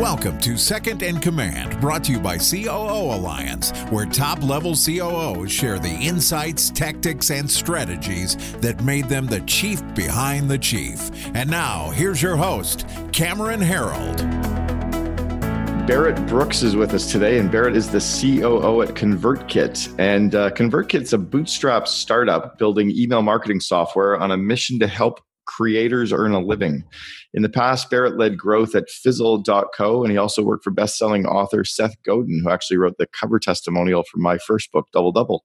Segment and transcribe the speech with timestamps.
[0.00, 5.52] Welcome to Second in Command, brought to you by COO Alliance, where top level COOs
[5.52, 11.10] share the insights, tactics, and strategies that made them the chief behind the chief.
[11.34, 14.26] And now, here's your host, Cameron Herold.
[15.86, 19.96] Barrett Brooks is with us today, and Barrett is the COO at ConvertKit.
[19.98, 25.20] And uh, ConvertKit's a bootstrap startup building email marketing software on a mission to help
[25.50, 26.84] creators earn a living.
[27.34, 31.64] In the past, Barrett led growth at Fizzle.co, and he also worked for best-selling author
[31.64, 35.44] Seth Godin, who actually wrote the cover testimonial for my first book, Double Double.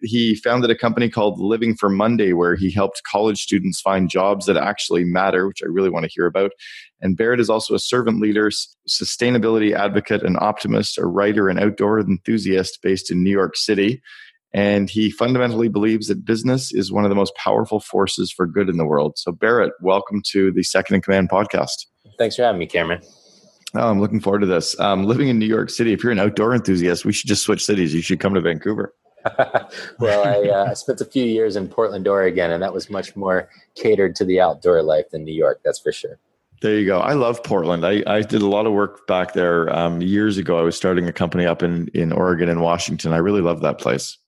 [0.00, 4.46] He founded a company called Living for Monday, where he helped college students find jobs
[4.46, 6.52] that actually matter, which I really want to hear about.
[7.00, 8.50] And Barrett is also a servant leader,
[8.88, 14.02] sustainability advocate, an optimist, a writer, and outdoor enthusiast based in New York City.
[14.54, 18.68] And he fundamentally believes that business is one of the most powerful forces for good
[18.68, 19.18] in the world.
[19.18, 21.86] So, Barrett, welcome to the Second in Command podcast.
[22.18, 23.00] Thanks for having me, Cameron.
[23.74, 24.78] Oh, I'm looking forward to this.
[24.78, 27.64] Um, living in New York City, if you're an outdoor enthusiast, we should just switch
[27.64, 27.94] cities.
[27.94, 28.94] You should come to Vancouver.
[29.98, 33.16] well, I, uh, I spent a few years in Portland, Oregon, and that was much
[33.16, 36.18] more catered to the outdoor life than New York, that's for sure.
[36.60, 37.00] There you go.
[37.00, 37.86] I love Portland.
[37.86, 40.58] I, I did a lot of work back there um, years ago.
[40.58, 43.12] I was starting a company up in, in Oregon and Washington.
[43.12, 44.18] I really love that place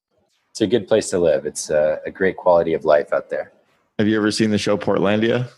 [0.55, 1.47] it's a good place to live.
[1.47, 3.50] It's a, a great quality of life out there.
[3.98, 5.48] Have you ever seen the show Portlandia?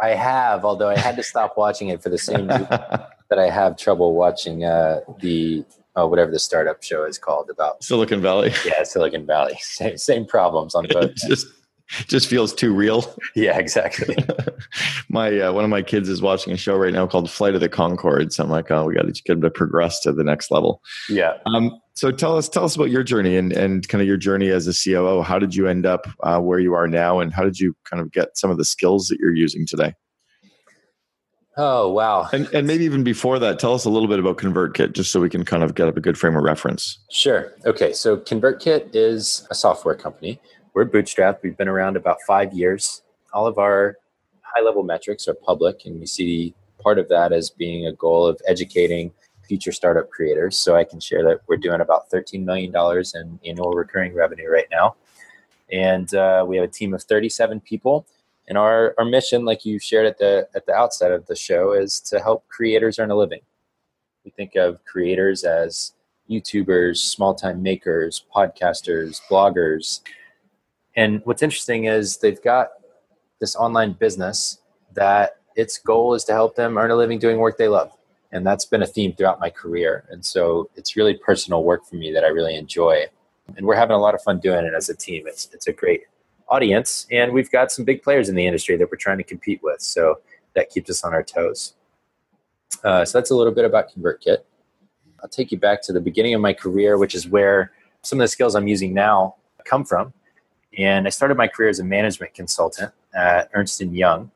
[0.00, 3.50] I have, although I had to stop watching it for the same reason that I
[3.50, 8.54] have trouble watching uh, the oh, whatever the startup show is called about Silicon Valley.
[8.64, 9.58] Yeah, Silicon Valley.
[9.60, 11.14] Same, same problems on both.
[11.28, 11.46] just
[12.06, 13.14] just feels too real.
[13.34, 14.16] Yeah, exactly.
[15.10, 17.60] my uh, one of my kids is watching a show right now called Flight of
[17.60, 18.40] the Conchords.
[18.40, 20.82] I'm like, oh, we got to get him to progress to the next level.
[21.10, 21.34] Yeah.
[21.44, 24.50] Um, so tell us tell us about your journey and and kind of your journey
[24.50, 25.20] as a COO.
[25.20, 28.00] How did you end up uh, where you are now, and how did you kind
[28.00, 29.94] of get some of the skills that you're using today?
[31.56, 32.28] Oh wow!
[32.32, 35.18] And and maybe even before that, tell us a little bit about ConvertKit, just so
[35.18, 37.00] we can kind of get up a good frame of reference.
[37.10, 37.52] Sure.
[37.66, 37.92] Okay.
[37.92, 40.40] So ConvertKit is a software company.
[40.74, 41.38] We're bootstrapped.
[41.42, 43.02] We've been around about five years.
[43.32, 43.96] All of our
[44.42, 48.24] high level metrics are public, and we see part of that as being a goal
[48.24, 49.10] of educating
[49.48, 50.56] future startup creators.
[50.56, 52.72] So I can share that we're doing about $13 million
[53.14, 54.96] in annual recurring revenue right now.
[55.72, 58.06] And uh, we have a team of 37 people.
[58.46, 61.72] And our, our mission, like you shared at the at the outset of the show,
[61.72, 63.40] is to help creators earn a living.
[64.24, 65.92] We think of creators as
[66.30, 70.00] YouTubers, small time makers, podcasters, bloggers.
[70.96, 72.68] And what's interesting is they've got
[73.38, 74.58] this online business
[74.94, 77.97] that its goal is to help them earn a living doing work they love
[78.32, 80.04] and that's been a theme throughout my career.
[80.10, 83.06] And so it's really personal work for me that i really enjoy.
[83.56, 85.24] And we're having a lot of fun doing it as a team.
[85.26, 86.02] It's, it's a great
[86.48, 87.06] audience.
[87.10, 89.80] And we've got some big players in the industry that we're trying to compete with.
[89.80, 90.20] So
[90.54, 91.74] that keeps us on our toes.
[92.84, 94.38] Uh, so that's a little bit about convertkit.
[95.22, 97.72] I'll take you back to the beginning of my career which is where
[98.02, 99.34] some of the skills i'm using now
[99.64, 100.12] come from.
[100.76, 104.30] And i started my career as a management consultant at ernst & young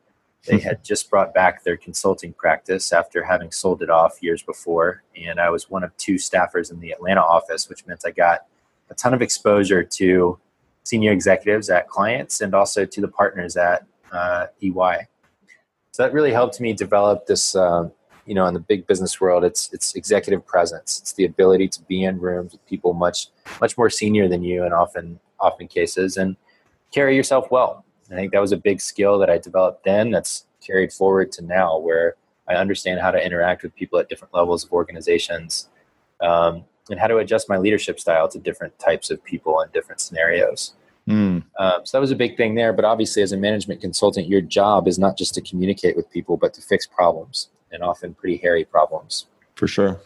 [0.47, 5.03] they had just brought back their consulting practice after having sold it off years before.
[5.17, 8.47] And I was one of two staffers in the Atlanta office, which meant I got
[8.91, 10.39] a ton of exposure to
[10.85, 15.07] senior executives at clients and also to the partners at uh, EY.
[15.93, 17.55] So that really helped me develop this.
[17.55, 17.89] Uh,
[18.25, 21.01] you know, in the big business world, it's it's executive presence.
[21.01, 23.29] It's the ability to be in rooms with people much
[23.61, 26.37] much more senior than you, and often often cases, and
[26.93, 27.85] carry yourself well.
[28.13, 31.45] I think that was a big skill that I developed then that's carried forward to
[31.45, 32.17] now, where
[32.49, 35.69] I understand how to interact with people at different levels of organizations
[36.21, 40.01] um, and how to adjust my leadership style to different types of people and different
[40.01, 40.75] scenarios.
[41.09, 41.45] Mm.
[41.59, 42.73] Um, so that was a big thing there.
[42.73, 46.37] But obviously, as a management consultant, your job is not just to communicate with people,
[46.37, 49.27] but to fix problems and often pretty hairy problems.
[49.55, 50.01] For sure.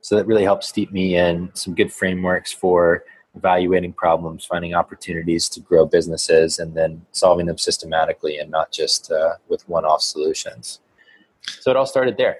[0.00, 3.04] So that really helped steep me in some good frameworks for
[3.36, 9.12] evaluating problems, finding opportunities to grow businesses, and then solving them systematically and not just
[9.12, 10.80] uh, with one-off solutions.
[11.60, 12.38] So it all started there.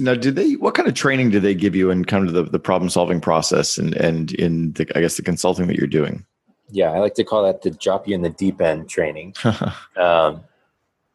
[0.00, 0.52] Now, did they?
[0.54, 3.78] What kind of training did they give you in kind of the, the problem-solving process
[3.78, 6.24] and and in the I guess the consulting that you're doing?
[6.70, 9.34] Yeah, I like to call that the drop you in the deep end training.
[9.96, 10.44] um,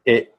[0.06, 0.33] it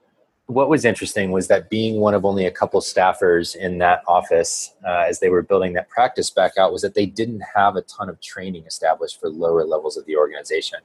[0.46, 4.74] what was interesting was that being one of only a couple staffers in that office
[4.86, 7.82] uh, as they were building that practice back out was that they didn't have a
[7.82, 10.78] ton of training established for lower levels of the organization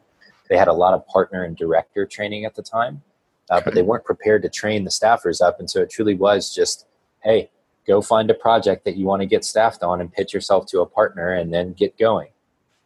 [0.49, 3.01] they had a lot of partner and director training at the time
[3.49, 3.65] uh, okay.
[3.65, 6.87] but they weren't prepared to train the staffers up and so it truly was just
[7.21, 7.49] hey
[7.85, 10.79] go find a project that you want to get staffed on and pitch yourself to
[10.79, 12.29] a partner and then get going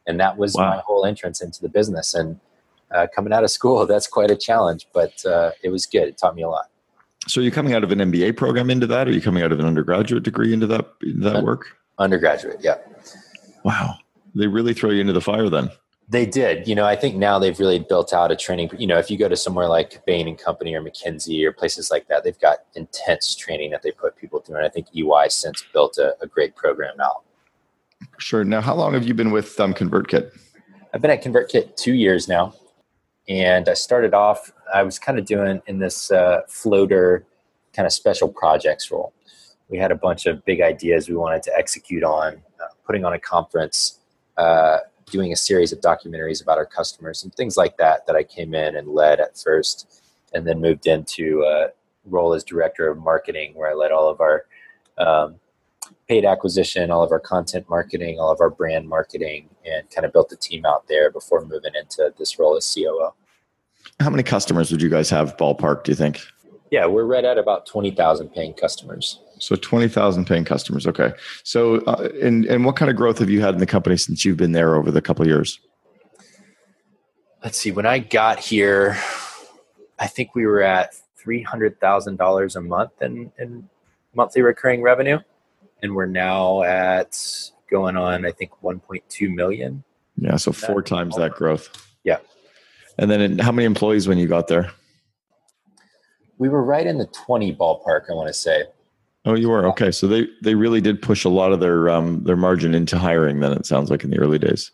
[0.08, 0.72] and that was wow.
[0.72, 2.40] my whole entrance into the business and
[2.94, 6.08] uh, coming out of school, that's quite a challenge, but uh, it was good.
[6.08, 6.66] It taught me a lot.
[7.28, 9.08] So are you coming out of an MBA program into that?
[9.08, 11.78] Or are you coming out of an undergraduate degree into that into that work?
[11.98, 12.78] Undergraduate, yeah.
[13.64, 13.96] Wow.
[14.36, 15.70] They really throw you into the fire then.
[16.10, 16.68] They did.
[16.68, 18.72] You know, I think now they've really built out a training.
[18.78, 21.90] You know, if you go to somewhere like Bain and Company or McKinsey or places
[21.90, 24.58] like that, they've got intense training that they put people through.
[24.58, 27.24] And I think EY since built a, a great program out.
[28.18, 28.44] Sure.
[28.44, 30.32] Now, how long have you been with um, ConvertKit?
[30.94, 32.54] I've been at ConvertKit two years now.
[33.30, 37.26] And I started off, I was kind of doing in this uh, floater
[37.74, 39.14] kind of special projects role.
[39.70, 43.14] We had a bunch of big ideas we wanted to execute on, uh, putting on
[43.14, 44.00] a conference,
[44.38, 48.24] uh, doing a series of documentaries about our customers and things like that, that I
[48.24, 50.04] came in and led at first,
[50.34, 51.70] and then moved into a
[52.06, 54.46] role as director of marketing, where I led all of our
[54.98, 55.36] um,
[56.08, 60.14] paid acquisition, all of our content marketing, all of our brand marketing, and kind of
[60.14, 63.14] built the team out there before moving into this role as COO.
[64.00, 66.22] How many customers would you guys have ballpark, do you think?
[66.72, 69.20] Yeah, we're right at about 20,000 paying customers.
[69.40, 70.88] So 20,000 paying customers.
[70.88, 71.14] Okay.
[71.44, 74.26] So, uh, and, and what kind of growth have you had in the company since
[74.26, 75.60] you've been there over the couple of years?
[77.44, 77.72] Let's see.
[77.72, 78.98] When I got here,
[80.00, 83.70] I think we were at $300,000 a month in, in
[84.16, 85.20] monthly recurring revenue
[85.84, 87.20] and we're now at
[87.70, 89.84] going on I think 1.2 million.
[90.18, 91.70] Yeah, so four that times that growth.
[92.04, 92.20] Yeah.
[92.98, 94.72] And then how many employees when you got there?
[96.38, 98.64] We were right in the 20 ballpark, I want to say.
[99.26, 99.90] Oh, you were okay.
[99.92, 103.40] So they they really did push a lot of their um, their margin into hiring.
[103.40, 104.72] Then it sounds like in the early days.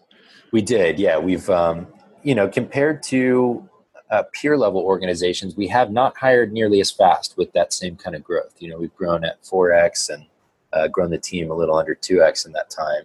[0.51, 1.19] We did, yeah.
[1.19, 1.85] We've um,
[2.23, 3.69] you know compared to
[4.09, 8.15] uh, peer level organizations, we have not hired nearly as fast with that same kind
[8.15, 8.55] of growth.
[8.59, 10.25] You know, we've grown at four x and
[10.73, 13.03] uh, grown the team a little under 2x in that time,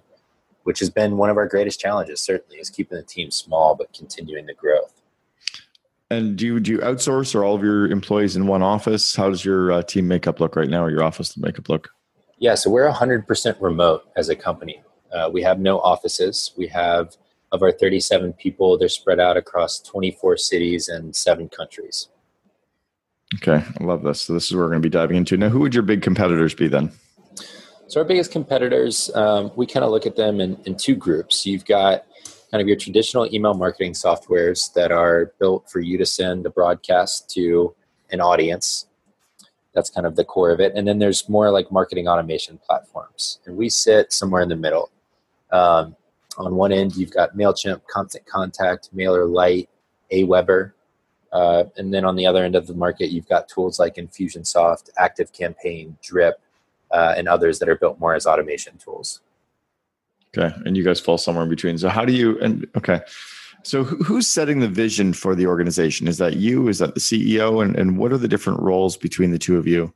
[0.64, 3.92] which has been one of our greatest challenges, certainly, is keeping the team small but
[3.92, 4.92] continuing the growth.
[6.10, 9.16] And do you, do you outsource or all of your employees in one office?
[9.16, 11.90] How does your uh, team makeup look right now or your office makeup look?
[12.38, 14.82] Yeah, so we're 100% remote as a company.
[15.12, 16.52] Uh, we have no offices.
[16.56, 17.16] We have,
[17.52, 22.08] of our 37 people, they're spread out across 24 cities and seven countries.
[23.36, 24.22] Okay, I love this.
[24.22, 25.36] So, this is where we're going to be diving into.
[25.36, 26.92] Now, who would your big competitors be then?
[27.86, 31.44] So our biggest competitors, um, we kind of look at them in, in two groups.
[31.44, 32.06] You've got
[32.50, 36.50] kind of your traditional email marketing softwares that are built for you to send a
[36.50, 37.74] broadcast to
[38.10, 38.86] an audience.
[39.74, 40.72] That's kind of the core of it.
[40.74, 43.40] And then there's more like marketing automation platforms.
[43.44, 44.90] And we sit somewhere in the middle.
[45.52, 45.94] Um,
[46.38, 49.68] on one end, you've got MailChimp, Constant Contact, Mailer MailerLite,
[50.10, 50.72] Aweber.
[51.32, 54.90] Uh, and then on the other end of the market, you've got tools like Infusionsoft,
[54.98, 56.40] ActiveCampaign, Drip,
[56.94, 59.20] uh, and others that are built more as automation tools.
[60.36, 61.76] Okay, and you guys fall somewhere in between.
[61.76, 62.38] So how do you?
[62.40, 63.00] And okay,
[63.62, 66.08] so who's setting the vision for the organization?
[66.08, 66.68] Is that you?
[66.68, 67.62] Is that the CEO?
[67.62, 69.92] And and what are the different roles between the two of you?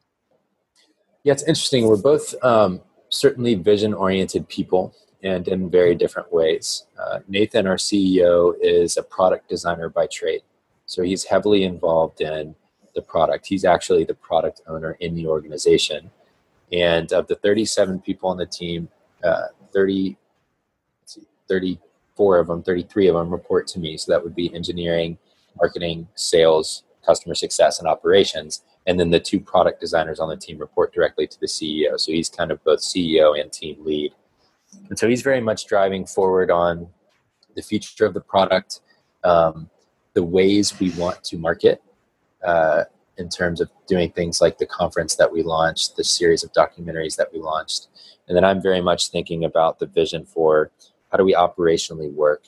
[1.24, 1.86] Yeah, it's interesting.
[1.86, 6.86] We're both um, certainly vision oriented people and in very different ways.
[6.98, 10.42] Uh, Nathan, our CEO, is a product designer by trade.
[10.86, 12.54] So he's heavily involved in
[12.94, 13.46] the product.
[13.46, 16.10] He's actually the product owner in the organization.
[16.72, 18.88] And of the 37 people on the team,
[19.24, 20.16] uh, 30,
[21.04, 23.96] see, 34 of them, 33 of them report to me.
[23.96, 25.18] So that would be engineering,
[25.56, 28.62] marketing, sales, customer success, and operations.
[28.86, 31.98] And then the two product designers on the team report directly to the CEO.
[31.98, 34.14] So he's kind of both CEO and team lead.
[34.88, 36.88] And so he's very much driving forward on
[37.54, 38.80] the future of the product,
[39.24, 39.68] um,
[40.14, 41.82] the ways we want to market,
[42.44, 42.84] uh,
[43.18, 47.16] in terms of doing things like the conference that we launched, the series of documentaries
[47.16, 47.88] that we launched.
[48.28, 50.70] And then I'm very much thinking about the vision for
[51.10, 52.44] how do we operationally work?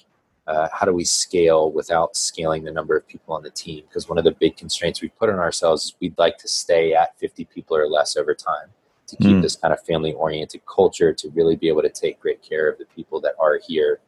[0.46, 3.84] Uh, how do we scale without scaling the number of people on the team?
[3.88, 6.94] Because one of the big constraints we put on ourselves is we'd like to stay
[6.94, 8.68] at 50 people or less over time
[9.06, 9.42] to keep mm.
[9.42, 12.78] this kind of family oriented culture to really be able to take great care of
[12.78, 14.00] the people that are here.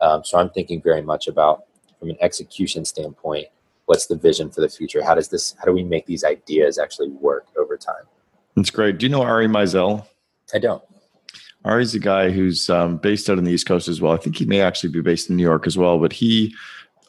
[0.00, 1.64] Um, so I'm thinking very much about,
[1.98, 3.48] from an execution standpoint,
[3.86, 5.02] what's the vision for the future?
[5.02, 5.54] How does this?
[5.58, 8.04] How do we make these ideas actually work over time?
[8.56, 8.98] That's great.
[8.98, 10.06] Do you know Ari Meisel?
[10.52, 10.82] I don't.
[11.64, 14.12] Ari's a guy who's um, based out on the East Coast as well.
[14.12, 15.98] I think he may actually be based in New York as well.
[15.98, 16.54] But he,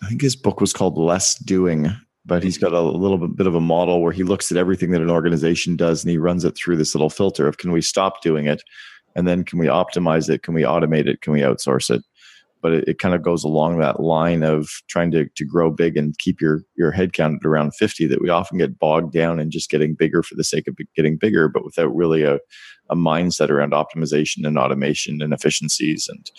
[0.01, 1.89] I think his book was called Less Doing.
[2.27, 4.89] But he's got a little bit, bit of a model where he looks at everything
[4.91, 7.81] that an organization does and he runs it through this little filter of can we
[7.81, 8.63] stop doing it,
[9.15, 12.03] and then can we optimize it, can we automate it, can we outsource it
[12.65, 15.95] but it, it kind of goes along that line of trying to, to grow big
[15.95, 19.39] and keep your, your head count at around 50 that we often get bogged down
[19.39, 22.39] in just getting bigger for the sake of getting bigger, but without really a,
[22.89, 26.31] a mindset around optimization and automation and efficiencies and,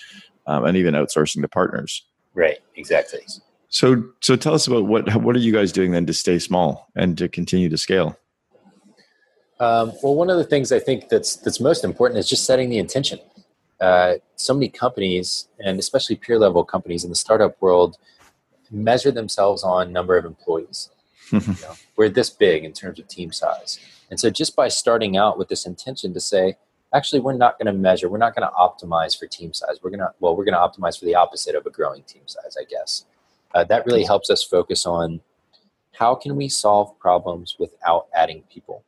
[0.48, 2.04] um, and even outsourcing to partners.
[2.34, 2.58] Right.
[2.74, 3.20] Exactly.
[3.68, 6.88] So, so tell us about what, what are you guys doing then to stay small
[6.96, 8.18] and to continue to scale?
[9.60, 12.68] Um, well, one of the things I think that's that's most important is just setting
[12.68, 13.20] the intention.
[13.80, 17.98] Uh, so many companies, and especially peer level companies in the startup world,
[18.70, 20.90] measure themselves on number of employees.
[21.32, 23.78] you know, we're this big in terms of team size,
[24.10, 26.56] and so just by starting out with this intention to say,
[26.94, 29.78] actually, we're not going to measure, we're not going to optimize for team size.
[29.82, 32.22] We're going to well, we're going to optimize for the opposite of a growing team
[32.26, 33.04] size, I guess.
[33.54, 35.20] Uh, that really helps us focus on
[35.92, 38.84] how can we solve problems without adding people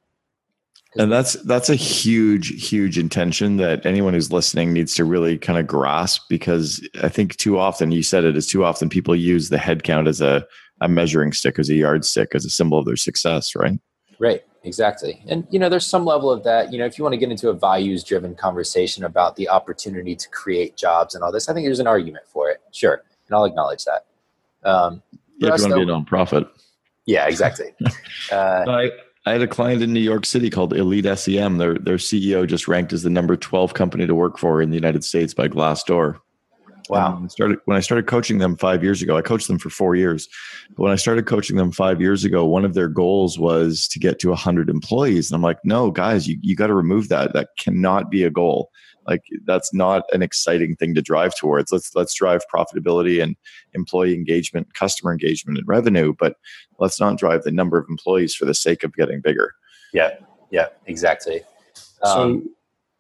[0.99, 5.59] and that's that's a huge huge intention that anyone who's listening needs to really kind
[5.59, 9.49] of grasp because i think too often you said it is too often people use
[9.49, 10.45] the head count as a,
[10.81, 13.79] a measuring stick as a yardstick as a symbol of their success right?
[14.19, 15.23] Right exactly.
[15.29, 17.31] And you know there's some level of that you know if you want to get
[17.31, 21.55] into a values driven conversation about the opportunity to create jobs and all this i
[21.55, 24.07] think there's an argument for it sure and i'll acknowledge that.
[24.69, 25.03] Um,
[25.39, 26.49] yeah, if you want to be a nonprofit.
[27.07, 27.73] Yeah exactly.
[28.31, 28.91] Uh, I,
[29.29, 31.59] I had a client in New York City called Elite SEM.
[31.59, 34.75] Their their CEO just ranked as the number 12 company to work for in the
[34.75, 36.19] United States by Glassdoor.
[36.89, 37.17] Wow.
[37.17, 39.19] when I started when I started coaching them 5 years ago.
[39.19, 40.31] I coached them for 4 years.
[40.71, 43.99] But when I started coaching them 5 years ago, one of their goals was to
[43.99, 45.31] get to 100 employees.
[45.31, 47.35] And I'm like, "No, guys, you you got to remove that.
[47.35, 48.71] That cannot be a goal
[49.09, 51.73] like that's not an exciting thing to drive towards.
[51.73, 53.35] Let's let's drive profitability and
[53.75, 56.37] employee engagement customer engagement and revenue but
[56.79, 59.55] let's not drive the number of employees for the sake of getting bigger.
[59.93, 60.11] Yeah.
[60.51, 61.43] Yeah exactly.
[62.05, 62.55] So um,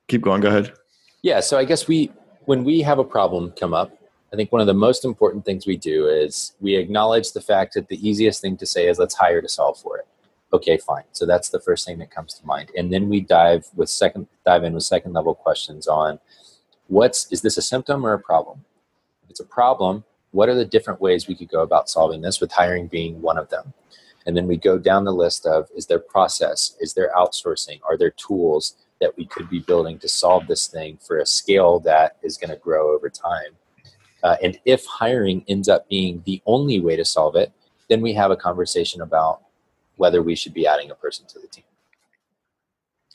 [0.08, 0.72] keep going go ahead.
[1.22, 2.10] Yeah so i guess we
[2.46, 3.92] when we have a problem come up
[4.32, 7.74] i think one of the most important things we do is we acknowledge the fact
[7.74, 10.06] that the easiest thing to say is let's hire to solve for it
[10.52, 11.04] okay fine.
[11.12, 12.70] So that's the first thing that comes to mind.
[12.76, 16.18] And then we dive with second dive in with second level questions on
[16.86, 18.64] what's is this a symptom or a problem?
[19.24, 22.38] If it's a problem what are the different ways we could go about solving this
[22.38, 23.72] with hiring being one of them?
[24.26, 26.76] And then we go down the list of is there process?
[26.80, 27.80] Is there outsourcing?
[27.88, 31.80] Are there tools that we could be building to solve this thing for a scale
[31.80, 33.56] that is going to grow over time?
[34.22, 37.52] Uh, and if hiring ends up being the only way to solve it
[37.88, 39.42] then we have a conversation about
[39.98, 41.64] whether we should be adding a person to the team.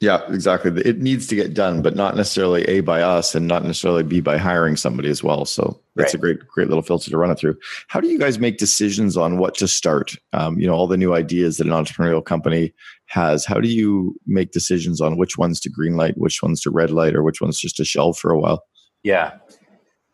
[0.04, 0.82] Yeah, exactly.
[0.82, 4.20] It needs to get done, but not necessarily A by us and not necessarily B
[4.20, 5.46] by hiring somebody as well.
[5.46, 6.16] So that's right.
[6.16, 7.56] a great, great little filter to run it through.
[7.88, 10.14] How do you guys make decisions on what to start?
[10.34, 12.74] Um, you know, all the new ideas that an entrepreneurial company
[13.06, 13.46] has.
[13.46, 16.92] How do you make decisions on which ones to green light, which ones to red
[16.92, 18.66] light, or which ones just to shelve for a while?
[19.04, 19.38] Yeah,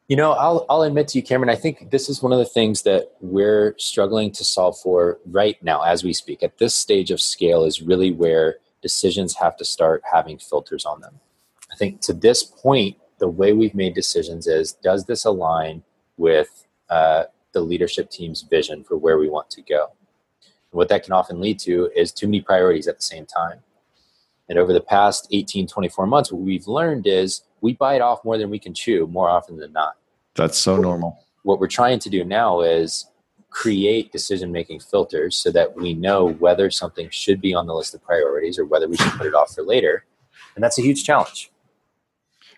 [0.10, 2.46] you know, I'll, I'll admit to you, Cameron, I think this is one of the
[2.46, 6.42] things that we're struggling to solve for right now as we speak.
[6.42, 11.00] At this stage of scale, is really where decisions have to start having filters on
[11.02, 11.20] them.
[11.72, 15.84] I think to this point, the way we've made decisions is does this align
[16.18, 19.92] with uh, the leadership team's vision for where we want to go?
[20.42, 23.60] And what that can often lead to is too many priorities at the same time.
[24.48, 28.40] And over the past 18, 24 months, what we've learned is we bite off more
[28.40, 29.99] than we can chew more often than not.
[30.36, 31.26] That's so normal.
[31.44, 33.06] What we're trying to do now is
[33.50, 37.94] create decision making filters so that we know whether something should be on the list
[37.94, 40.06] of priorities or whether we should put it off for later.
[40.56, 41.52] And that's a huge challenge.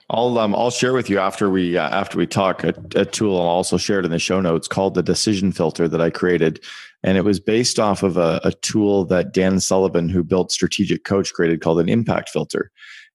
[0.09, 3.39] I'll um, I'll share with you after we uh, after we talk a, a tool.
[3.39, 6.61] I'll also share it in the show notes called the decision filter that I created,
[7.01, 11.05] and it was based off of a, a tool that Dan Sullivan, who built Strategic
[11.05, 12.71] Coach, created called an impact filter.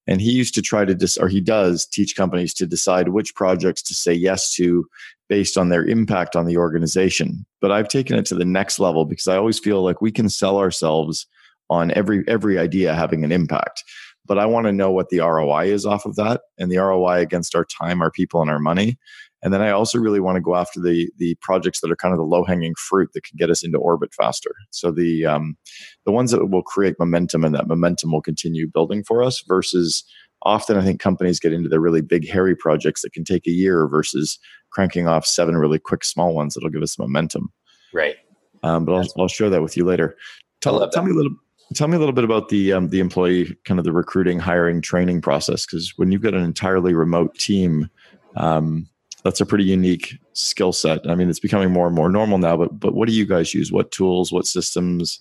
[0.07, 3.35] And he used to try to, dis- or he does teach companies to decide which
[3.35, 4.87] projects to say yes to
[5.29, 7.45] based on their impact on the organization.
[7.61, 10.29] But I've taken it to the next level because I always feel like we can
[10.29, 11.27] sell ourselves
[11.69, 13.83] on every every idea having an impact.
[14.25, 17.21] But I want to know what the ROI is off of that, and the ROI
[17.21, 18.99] against our time, our people, and our money.
[19.43, 22.13] And then I also really want to go after the the projects that are kind
[22.13, 24.51] of the low hanging fruit that can get us into orbit faster.
[24.71, 25.57] So the um,
[26.05, 30.05] the ones that will create momentum and that momentum will continue building for us versus
[30.43, 33.51] often I think companies get into the really big hairy projects that can take a
[33.51, 34.39] year versus
[34.71, 37.53] cranking off seven really quick small ones that'll give us momentum.
[37.93, 38.17] Right.
[38.63, 40.17] Um, but I'll, I'll share that with you later.
[40.61, 41.35] Tell, tell me a little
[41.75, 44.81] tell me a little bit about the um, the employee kind of the recruiting hiring
[44.81, 47.89] training process because when you've got an entirely remote team
[48.37, 48.89] um,
[49.27, 51.01] that's a pretty unique skill set.
[51.11, 52.57] I mean, it's becoming more and more normal now.
[52.57, 53.73] But but what do you guys use?
[53.73, 54.31] What tools?
[54.33, 55.19] What systems?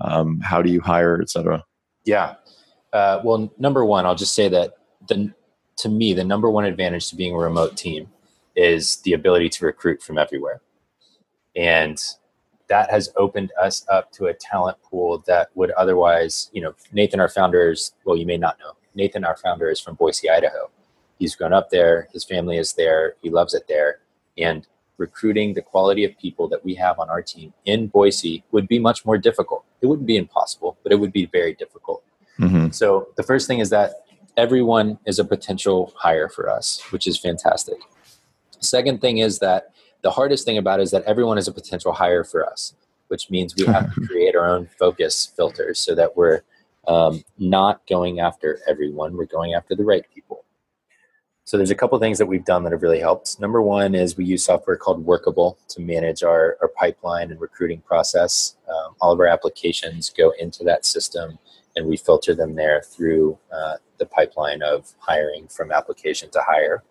[0.00, 1.64] Um, how do you hire, et cetera?
[2.04, 2.36] Yeah.
[2.92, 4.74] Uh, well, number one, I'll just say that
[5.08, 5.34] the
[5.78, 8.08] to me the number one advantage to being a remote team
[8.54, 10.60] is the ability to recruit from everywhere,
[11.56, 12.00] and
[12.68, 17.18] that has opened us up to a talent pool that would otherwise, you know, Nathan,
[17.18, 18.74] our founder is well, you may not know.
[18.94, 20.70] Nathan, our founder, is from Boise, Idaho
[21.18, 22.08] He's grown up there.
[22.12, 23.14] His family is there.
[23.22, 24.00] He loves it there.
[24.36, 24.66] And
[24.98, 28.78] recruiting the quality of people that we have on our team in Boise would be
[28.78, 29.64] much more difficult.
[29.80, 32.02] It wouldn't be impossible, but it would be very difficult.
[32.38, 32.70] Mm-hmm.
[32.70, 34.04] So the first thing is that
[34.36, 37.78] everyone is a potential hire for us, which is fantastic.
[38.60, 39.72] Second thing is that
[40.02, 42.74] the hardest thing about it is that everyone is a potential hire for us,
[43.08, 46.42] which means we have to create our own focus filters so that we're
[46.86, 50.44] um, not going after everyone, we're going after the right people.
[51.48, 53.40] So there's a couple things that we've done that have really helped.
[53.40, 57.80] Number one is we use software called Workable to manage our, our pipeline and recruiting
[57.80, 58.56] process.
[58.68, 61.38] Um, all of our applications go into that system,
[61.74, 66.84] and we filter them there through uh, the pipeline of hiring from application to hire.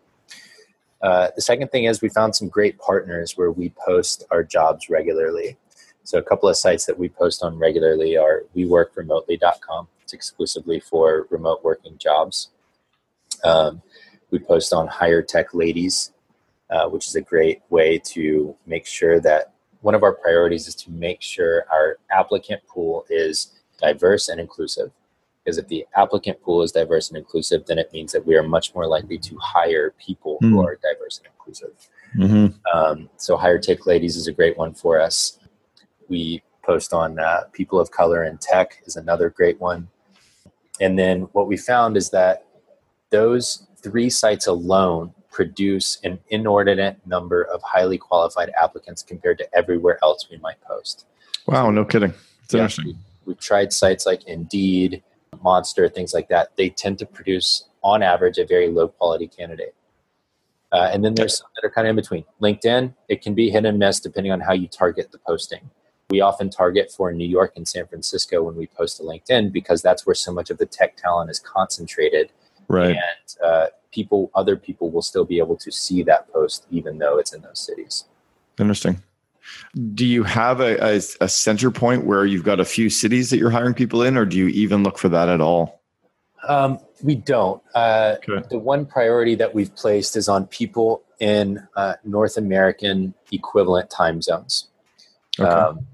[1.04, 4.90] Uh, the second thing is we found some great partners where we post our jobs
[4.90, 5.56] regularly.
[6.04, 9.88] So a couple of sites that we post on regularly are weworkremotely.com.
[10.02, 12.50] It's exclusively for remote working jobs.
[13.44, 13.84] Um,
[14.32, 16.12] we post on Hire Tech Ladies,
[16.70, 20.76] uh, which is a great way to make sure that one of our priorities is
[20.76, 24.92] to make sure our applicant pool is diverse and inclusive.
[25.44, 28.44] Because if the applicant pool is diverse and inclusive, then it means that we are
[28.44, 30.50] much more likely to hire people mm.
[30.50, 30.66] who hmm.
[30.66, 31.90] are diverse and inclusive.
[32.18, 32.78] Mm-hmm.
[32.78, 35.40] Um, so, Hire Tech Ladies is a great one for us.
[36.10, 39.88] We post on uh, people of color in tech is another great one.
[40.82, 42.46] And then what we found is that
[43.10, 50.00] those three sites alone produce an inordinate number of highly qualified applicants compared to everywhere
[50.02, 51.06] else we might post.
[51.46, 52.14] Wow, no kidding.
[52.44, 52.86] It's yeah, interesting.
[52.86, 55.04] We, we've tried sites like Indeed,
[55.44, 56.56] Monster, things like that.
[56.56, 59.76] They tend to produce, on average, a very low quality candidate.
[60.72, 62.26] Uh, and then there's some that are kind of in between.
[62.42, 65.70] LinkedIn, it can be hit and miss depending on how you target the posting.
[66.10, 69.82] We often target for New York and San Francisco when we post to LinkedIn because
[69.82, 72.32] that's where so much of the tech talent is concentrated
[72.68, 72.96] right.
[72.96, 77.18] And uh, people other people will still be able to see that post even though
[77.18, 78.06] it's in those cities.
[78.60, 79.02] Interesting.
[79.94, 83.38] Do you have a, a, a, center point where you've got a few cities that
[83.38, 85.82] you're hiring people in or do you even look for that at all?
[86.48, 87.62] Um, we don't.
[87.74, 88.46] Uh, okay.
[88.50, 94.22] the one priority that we've placed is on people in uh, north american equivalent time
[94.22, 94.68] zones.
[95.40, 95.50] Okay.
[95.50, 95.88] um,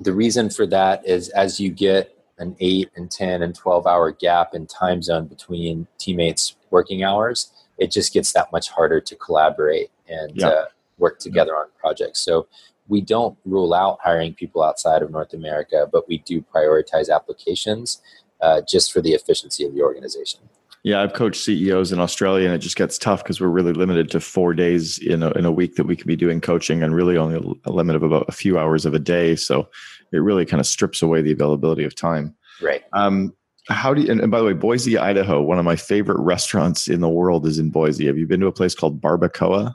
[0.00, 4.12] the reason for that is as you get an 8 and 10 and 12 hour
[4.12, 9.14] gap in time zone between teammates working hours it just gets that much harder to
[9.16, 10.48] collaborate and yeah.
[10.48, 10.64] uh,
[10.98, 11.60] work together yeah.
[11.60, 12.46] on projects so
[12.88, 18.00] we don't rule out hiring people outside of north america but we do prioritize applications
[18.42, 20.40] uh, just for the efficiency of the organization
[20.82, 24.10] yeah, I've coached CEOs in Australia, and it just gets tough because we're really limited
[24.12, 26.94] to four days in a, in a week that we can be doing coaching, and
[26.94, 29.34] really only a limit of about a few hours of a day.
[29.36, 29.68] So
[30.12, 32.34] it really kind of strips away the availability of time.
[32.62, 32.84] Right.
[32.92, 33.34] Um,
[33.68, 36.86] how do you, and, and, by the way, Boise, Idaho, one of my favorite restaurants
[36.86, 38.06] in the world is in Boise.
[38.06, 39.74] Have you been to a place called Barbacoa?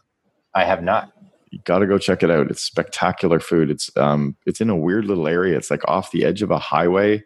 [0.53, 1.11] I have not.
[1.49, 2.49] You got to go check it out.
[2.49, 3.69] It's spectacular food.
[3.69, 5.57] It's um, it's in a weird little area.
[5.57, 7.23] It's like off the edge of a highway,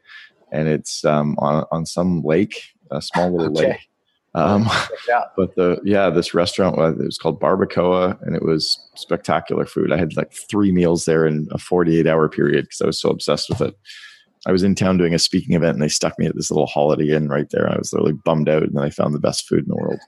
[0.51, 3.69] and it's um, on on some lake, a small little okay.
[3.69, 3.89] lake.
[4.35, 4.67] Um,
[5.37, 9.91] but the yeah, this restaurant was it was called Barbacoa, and it was spectacular food.
[9.91, 13.09] I had like three meals there in a 48 hour period because I was so
[13.09, 13.75] obsessed with it.
[14.47, 16.67] I was in town doing a speaking event and they stuck me at this little
[16.67, 17.67] Holiday Inn right there.
[17.67, 19.99] I was literally bummed out, and then I found the best food in the world.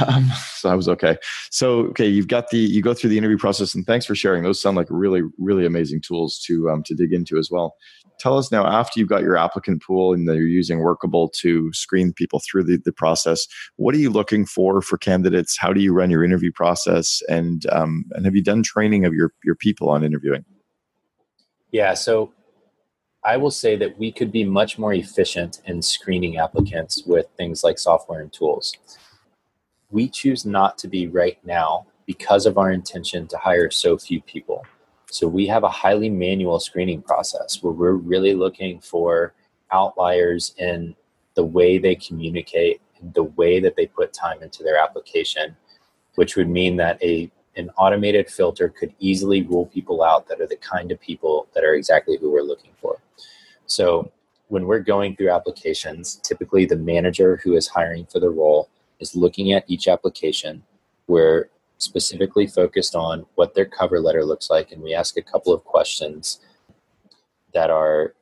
[0.08, 1.16] um, so I was okay.
[1.50, 4.42] So okay, you've got the you go through the interview process, and thanks for sharing.
[4.42, 7.76] Those sound like really really amazing tools to um, to dig into as well.
[8.18, 12.12] Tell us now after you've got your applicant pool and you're using Workable to screen
[12.12, 13.46] people through the, the process.
[13.76, 15.58] What are you looking for for candidates?
[15.58, 17.22] How do you run your interview process?
[17.28, 20.44] And um, and have you done training of your your people on interviewing?
[21.70, 22.32] Yeah, so
[23.24, 27.64] I will say that we could be much more efficient in screening applicants with things
[27.64, 28.74] like software and tools.
[29.90, 34.20] We choose not to be right now because of our intention to hire so few
[34.20, 34.66] people.
[35.14, 39.32] So we have a highly manual screening process where we're really looking for
[39.70, 40.96] outliers in
[41.34, 42.80] the way they communicate,
[43.12, 45.54] the way that they put time into their application,
[46.16, 50.48] which would mean that a an automated filter could easily rule people out that are
[50.48, 52.96] the kind of people that are exactly who we're looking for.
[53.66, 54.10] So
[54.48, 59.14] when we're going through applications, typically the manager who is hiring for the role is
[59.14, 60.64] looking at each application.
[61.06, 65.52] We're specifically focused on what their cover letter looks like, and we ask a couple
[65.52, 66.40] of questions
[67.52, 68.14] that are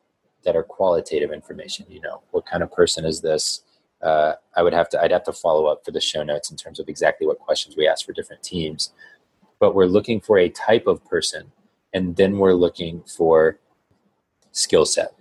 [0.44, 1.86] that are qualitative information.
[1.88, 3.62] You know, what kind of person is this?
[4.02, 6.56] Uh, I would have to I'd have to follow up for the show notes in
[6.56, 8.92] terms of exactly what questions we ask for different teams.
[9.58, 11.52] But we're looking for a type of person,
[11.92, 13.58] and then we're looking for
[14.50, 15.14] skill set.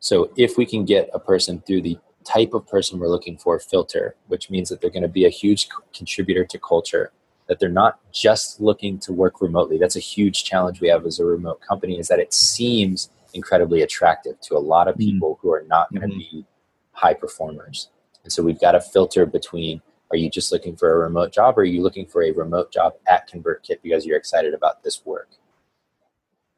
[0.00, 3.58] So if we can get a person through the type of person we're looking for
[3.58, 7.12] filter, which means that they're going to be a huge contributor to culture,
[7.48, 9.78] that they're not just looking to work remotely.
[9.78, 13.82] That's a huge challenge we have as a remote company is that it seems incredibly
[13.82, 15.12] attractive to a lot of mm-hmm.
[15.12, 15.46] people mm-hmm.
[15.46, 16.38] who are not going to mm-hmm.
[16.38, 16.46] be
[16.92, 17.90] high performers.
[18.22, 21.58] And so we've got to filter between are you just looking for a remote job
[21.58, 25.04] or are you looking for a remote job at ConvertKit because you're excited about this
[25.04, 25.28] work?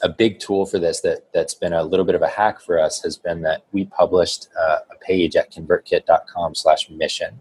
[0.03, 2.79] A big tool for this that, that's been a little bit of a hack for
[2.79, 7.41] us has been that we published uh, a page at convertkit.com slash mission.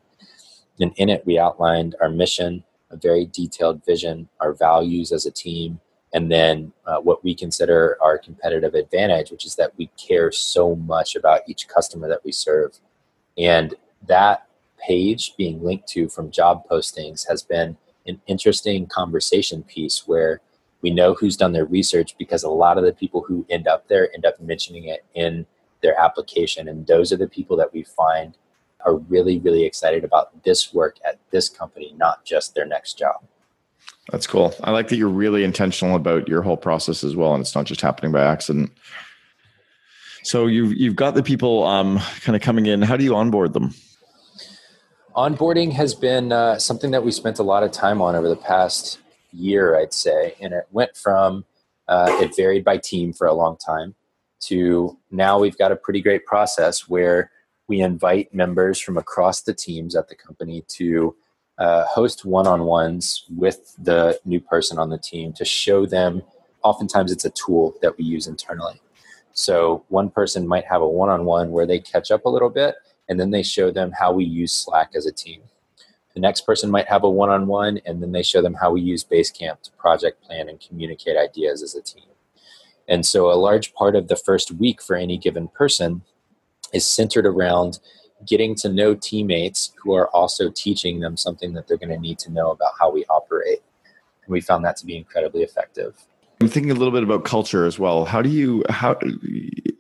[0.79, 5.31] And in it, we outlined our mission, a very detailed vision, our values as a
[5.31, 5.79] team,
[6.13, 10.75] and then uh, what we consider our competitive advantage, which is that we care so
[10.75, 12.79] much about each customer that we serve.
[13.37, 13.75] And
[14.07, 17.75] that page being linked to from job postings has been
[18.07, 20.41] an interesting conversation piece where
[20.81, 23.87] we know who's done their research because a lot of the people who end up
[23.87, 25.45] there end up mentioning it in
[25.81, 26.67] their application.
[26.69, 28.37] And those are the people that we find
[28.85, 33.23] are really, really excited about this work at this company, not just their next job.
[34.11, 34.53] That's cool.
[34.63, 37.65] I like that you're really intentional about your whole process as well, and it's not
[37.65, 38.71] just happening by accident.
[40.23, 42.81] So you've you've got the people um, kind of coming in.
[42.81, 43.73] How do you onboard them?
[45.15, 48.35] onboarding has been uh, something that we spent a lot of time on over the
[48.35, 48.99] past
[49.31, 50.35] year, I'd say.
[50.41, 51.45] And it went from,
[51.87, 53.95] uh, it varied by team for a long time,
[54.41, 57.31] to now we've got a pretty great process where
[57.67, 61.15] we invite members from across the teams at the company to
[61.57, 66.21] uh, host one on ones with the new person on the team to show them.
[66.63, 68.81] Oftentimes, it's a tool that we use internally.
[69.33, 72.49] So, one person might have a one on one where they catch up a little
[72.49, 72.75] bit
[73.09, 75.41] and then they show them how we use Slack as a team.
[76.13, 78.71] The next person might have a one on one, and then they show them how
[78.71, 82.05] we use Basecamp to project plan and communicate ideas as a team.
[82.87, 86.03] And so, a large part of the first week for any given person
[86.73, 87.79] is centered around
[88.25, 92.19] getting to know teammates who are also teaching them something that they're going to need
[92.19, 93.59] to know about how we operate.
[94.25, 95.95] And we found that to be incredibly effective.
[96.41, 98.03] I'm thinking a little bit about culture as well.
[98.03, 98.97] How do you how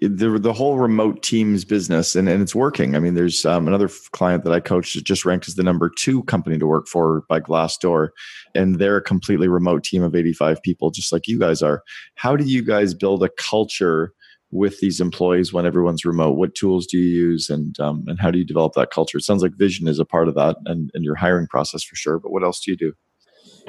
[0.09, 2.95] the the whole remote teams business and, and it's working.
[2.95, 5.89] I mean, there's um, another client that I coached that just ranked as the number
[5.89, 8.09] two company to work for by Glassdoor,
[8.53, 11.83] and they're a completely remote team of 85 people, just like you guys are.
[12.15, 14.13] How do you guys build a culture
[14.55, 16.37] with these employees when everyone's remote?
[16.37, 19.17] What tools do you use, and um, and how do you develop that culture?
[19.17, 21.95] It sounds like vision is a part of that, and, and your hiring process for
[21.95, 22.19] sure.
[22.19, 22.93] But what else do you do?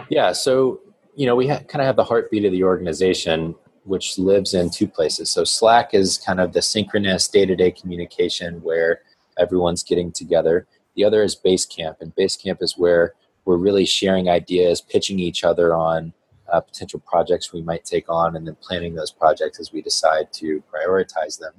[0.09, 0.81] Yeah, so
[1.16, 4.70] you know, we ha- kind of have the heartbeat of the organization, which lives in
[4.70, 5.31] two places.
[5.31, 9.01] So Slack is kind of the synchronous day-to-day communication where
[9.38, 10.66] everyone's getting together.
[10.94, 15.75] The other is Basecamp, and Basecamp is where we're really sharing ideas, pitching each other
[15.75, 16.12] on
[16.52, 20.32] uh, potential projects we might take on, and then planning those projects as we decide
[20.35, 21.52] to prioritize them.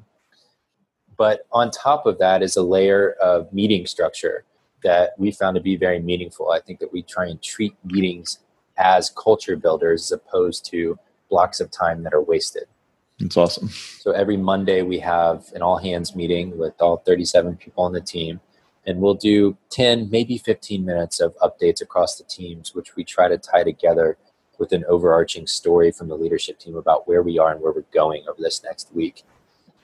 [1.18, 4.46] But on top of that is a layer of meeting structure
[4.84, 6.52] that we found to be very meaningful.
[6.52, 8.40] I think that we try and treat meetings
[8.78, 12.66] as culture builders as opposed to blocks of time that are wasted.
[13.20, 13.70] That's awesome.
[13.70, 18.02] So every Monday we have an all hands meeting with all 37 people on the
[18.02, 18.40] team
[18.86, 23.28] and we'll do 10 maybe 15 minutes of updates across the teams which we try
[23.28, 24.18] to tie together
[24.58, 27.84] with an overarching story from the leadership team about where we are and where we're
[27.94, 29.24] going over this next week.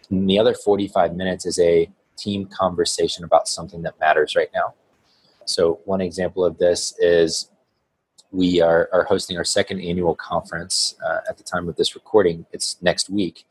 [0.10, 4.74] And the other 45 minutes is a team conversation about something that matters right now.
[5.46, 7.50] So one example of this is
[8.32, 12.46] we are, are hosting our second annual conference uh, at the time of this recording.
[12.52, 13.46] It's next week.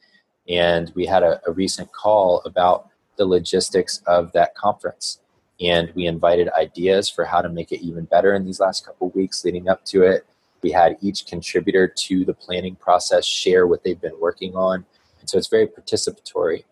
[0.49, 5.21] And we had a, a recent call about the logistics of that conference.
[5.61, 9.11] And we invited ideas for how to make it even better in these last couple
[9.11, 10.27] weeks leading up to it.
[10.62, 14.85] We had each contributor to the planning process share what they've been working on.
[15.20, 16.64] And so it's very participatory.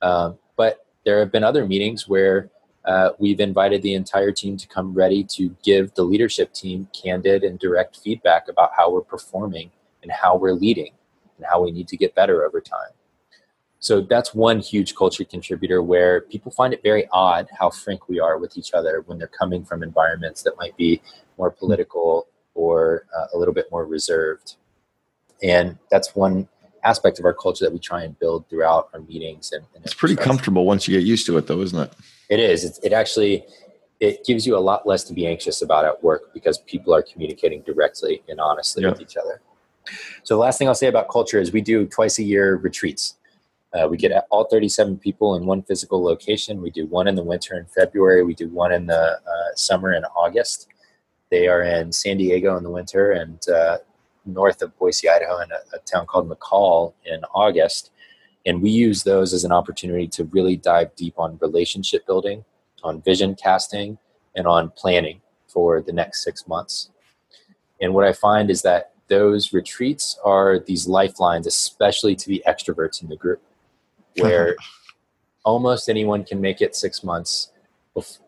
[0.00, 2.50] Um, but there have been other meetings where
[2.84, 7.44] uh, we've invited the entire team to come ready to give the leadership team candid
[7.44, 9.70] and direct feedback about how we're performing
[10.02, 10.92] and how we're leading
[11.36, 12.90] and how we need to get better over time.
[13.78, 18.20] So that's one huge culture contributor where people find it very odd how frank we
[18.20, 21.02] are with each other when they're coming from environments that might be
[21.36, 24.56] more political or uh, a little bit more reserved.
[25.42, 26.48] And that's one
[26.84, 29.52] aspect of our culture that we try and build throughout our meetings.
[29.52, 31.92] And, and it's pretty comfortable once you get used to it, though, isn't it?
[32.28, 32.64] It is.
[32.64, 33.44] It, it actually
[34.02, 37.02] it gives you a lot less to be anxious about at work because people are
[37.02, 39.40] communicating directly and honestly with each other.
[40.24, 43.14] So the last thing I'll say about culture is we do twice a year retreats.
[43.72, 46.60] Uh, we get all 37 people in one physical location.
[46.60, 48.24] We do one in the winter in February.
[48.24, 50.66] We do one in the uh, summer in August.
[51.32, 53.78] They are in San Diego in the winter and uh,
[54.26, 57.90] north of Boise, Idaho, in a, a town called McCall in August.
[58.44, 62.44] And we use those as an opportunity to really dive deep on relationship building,
[62.84, 63.96] on vision casting,
[64.36, 66.90] and on planning for the next six months.
[67.80, 73.02] And what I find is that those retreats are these lifelines, especially to the extroverts
[73.02, 73.40] in the group,
[74.18, 74.54] where
[75.46, 77.52] almost anyone can make it six months,
[77.96, 78.18] if,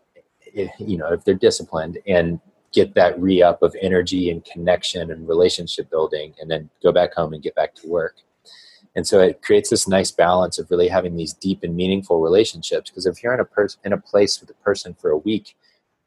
[0.78, 2.40] you know, if they're disciplined and
[2.74, 7.14] get that re up of energy and connection and relationship building, and then go back
[7.14, 8.16] home and get back to work.
[8.96, 12.90] And so it creates this nice balance of really having these deep and meaningful relationships.
[12.90, 15.56] Because if you're in a person in a place with a person for a week,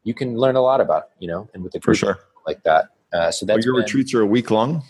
[0.04, 2.20] you can learn a lot about you know, and with a group sure.
[2.46, 2.90] like that.
[3.14, 4.84] Uh, so that's well, your been, retreats are a week long.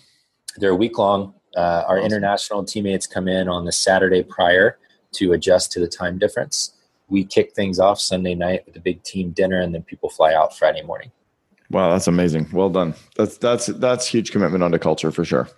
[0.58, 1.34] They're a week long.
[1.56, 2.06] Uh, our awesome.
[2.06, 4.78] international teammates come in on the Saturday prior
[5.14, 6.74] to adjust to the time difference.
[7.08, 10.34] We kick things off Sunday night with a big team dinner, and then people fly
[10.34, 11.12] out Friday morning.
[11.70, 12.48] Wow, that's amazing.
[12.54, 12.94] Well done.
[13.16, 15.50] That's that's that's huge commitment onto culture for sure.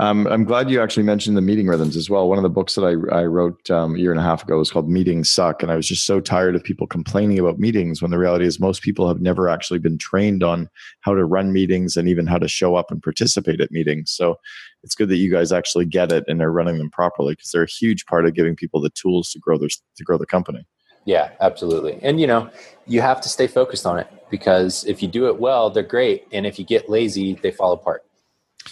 [0.00, 2.28] Um, I'm glad you actually mentioned the meeting rhythms as well.
[2.28, 4.58] One of the books that I, I wrote um, a year and a half ago
[4.58, 5.62] was called Meetings Suck.
[5.62, 8.58] And I was just so tired of people complaining about meetings when the reality is
[8.58, 10.68] most people have never actually been trained on
[11.02, 14.10] how to run meetings and even how to show up and participate at meetings.
[14.10, 14.36] So
[14.82, 17.62] it's good that you guys actually get it and are running them properly because they're
[17.62, 20.66] a huge part of giving people the tools to grow their, to grow the company.
[21.04, 21.98] Yeah, absolutely.
[22.02, 22.50] And you know,
[22.86, 26.26] you have to stay focused on it because if you do it well, they're great.
[26.32, 28.04] And if you get lazy, they fall apart.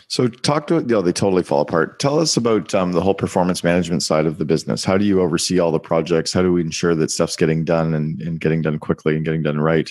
[0.09, 0.83] So talk to it.
[0.83, 1.99] You know, they totally fall apart.
[1.99, 4.85] Tell us about um, the whole performance management side of the business.
[4.85, 6.33] How do you oversee all the projects?
[6.33, 9.43] How do we ensure that stuff's getting done and, and getting done quickly and getting
[9.43, 9.91] done right?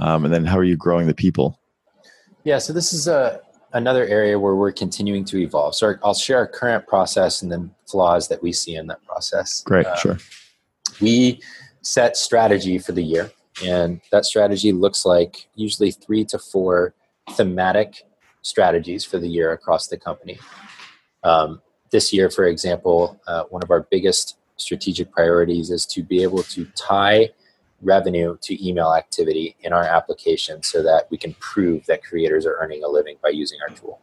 [0.00, 1.60] Um, and then how are you growing the people?
[2.44, 3.40] Yeah, so this is a
[3.74, 5.74] another area where we're continuing to evolve.
[5.74, 9.62] So I'll share our current process and then flaws that we see in that process.
[9.62, 10.18] Great, uh, sure.
[11.00, 11.40] We
[11.82, 13.30] set strategy for the year,
[13.64, 16.94] and that strategy looks like usually three to four
[17.32, 18.04] thematic
[18.42, 20.38] strategies for the year across the company.
[21.24, 21.60] Um,
[21.90, 26.42] this year, for example, uh, one of our biggest strategic priorities is to be able
[26.44, 27.30] to tie
[27.80, 32.56] revenue to email activity in our application so that we can prove that creators are
[32.60, 34.00] earning a living by using our tool.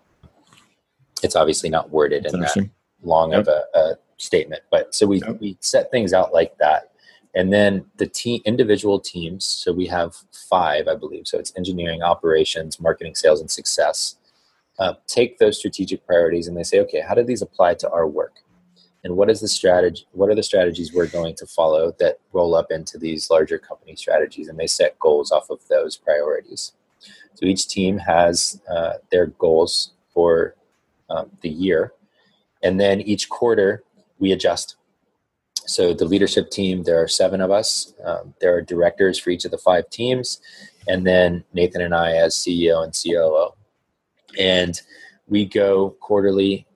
[1.21, 2.69] It's obviously not worded That's in that
[3.03, 3.41] long yep.
[3.41, 5.41] of a, a, statement, but so we, yep.
[5.41, 6.91] we set things out like that.
[7.35, 9.45] And then the team, individual teams.
[9.45, 10.15] So we have
[10.49, 11.27] five, I believe.
[11.27, 14.15] So it's engineering, operations, marketing, sales, and success
[14.79, 18.07] uh, take those strategic priorities and they say, okay, how do these apply to our
[18.07, 18.41] work?
[19.03, 20.05] And what is the strategy?
[20.13, 23.95] What are the strategies we're going to follow that roll up into these larger company
[23.95, 24.47] strategies?
[24.47, 26.73] And they set goals off of those priorities.
[27.35, 30.55] So each team has uh, their goals for
[31.09, 31.93] um, the year,
[32.63, 33.83] and then each quarter
[34.17, 34.75] we adjust.
[35.67, 37.93] So the leadership team, there are seven of us.
[38.03, 40.39] Um, there are directors for each of the five teams,
[40.87, 43.55] and then Nathan and I as CEO and COO
[44.37, 44.81] and
[45.27, 46.67] we go quarterly.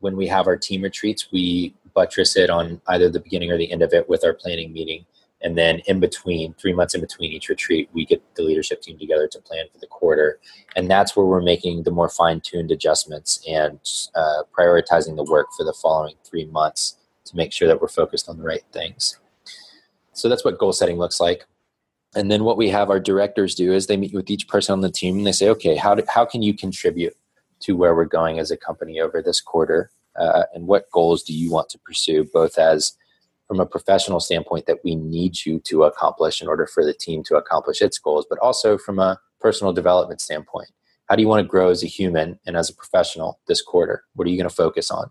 [0.00, 3.70] When we have our team retreats we buttress it on either the beginning or the
[3.70, 5.04] end of it with our planning meeting.
[5.42, 8.98] And then in between three months in between each retreat we get the leadership team
[8.98, 10.38] together to plan for the quarter.
[10.76, 13.78] And that's where we're making the more fine-tuned adjustments and
[14.14, 16.96] uh, prioritizing the work for the following three months
[17.30, 19.18] to make sure that we're focused on the right things.
[20.12, 21.46] So that's what goal setting looks like.
[22.14, 24.80] And then what we have our directors do is they meet with each person on
[24.80, 27.16] the team and they say okay how, do, how can you contribute
[27.60, 29.90] to where we're going as a company over this quarter?
[30.18, 32.96] Uh, and what goals do you want to pursue both as
[33.46, 37.22] from a professional standpoint that we need you to accomplish in order for the team
[37.24, 40.68] to accomplish its goals but also from a personal development standpoint?
[41.08, 44.04] How do you want to grow as a human and as a professional this quarter?
[44.14, 45.10] What are you going to focus on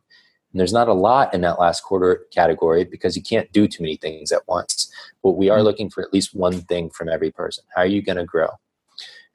[0.51, 3.83] and there's not a lot in that last quarter category because you can't do too
[3.83, 4.91] many things at once.
[5.21, 5.65] But we are mm-hmm.
[5.65, 7.63] looking for at least one thing from every person.
[7.75, 8.49] How are you going to grow?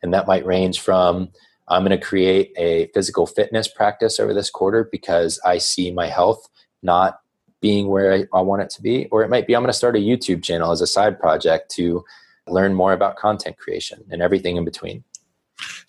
[0.02, 1.30] And that might range from
[1.68, 6.08] I'm going to create a physical fitness practice over this quarter because I see my
[6.08, 6.48] health
[6.82, 7.20] not
[7.60, 9.06] being where I, I want it to be.
[9.06, 11.70] Or it might be I'm going to start a YouTube channel as a side project
[11.76, 12.04] to
[12.46, 15.04] learn more about content creation and everything in between.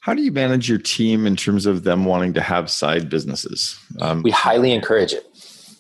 [0.02, 3.80] How do you manage your team in terms of them wanting to have side businesses?
[4.02, 5.26] Um, we highly encourage it.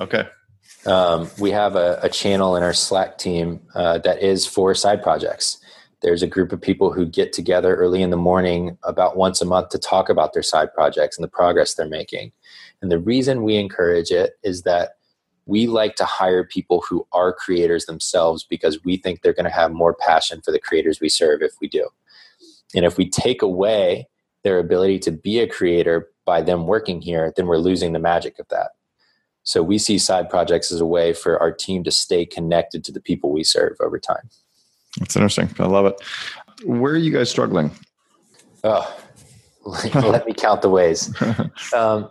[0.01, 0.27] Okay.
[0.85, 5.01] Um, we have a, a, channel in our Slack team uh, that is for side
[5.01, 5.57] projects.
[6.01, 9.45] There's a group of people who get together early in the morning about once a
[9.45, 12.31] month to talk about their side projects and the progress they're making.
[12.81, 14.97] And the reason we encourage it is that
[15.47, 19.49] we like to hire people who are creators themselves because we think they're going to
[19.49, 21.87] have more passion for the creators we serve if we do.
[22.75, 24.07] And if we take away
[24.43, 28.37] their ability to be a creator by them working here, then we're losing the magic
[28.39, 28.71] of that.
[29.43, 32.91] So we see side projects as a way for our team to stay connected to
[32.91, 34.29] the people we serve over time.
[34.99, 35.53] That's interesting.
[35.59, 36.01] I love it.
[36.63, 37.71] Where are you guys struggling?
[38.63, 38.97] Oh,
[39.65, 41.13] let me count the ways.
[41.73, 42.09] Um,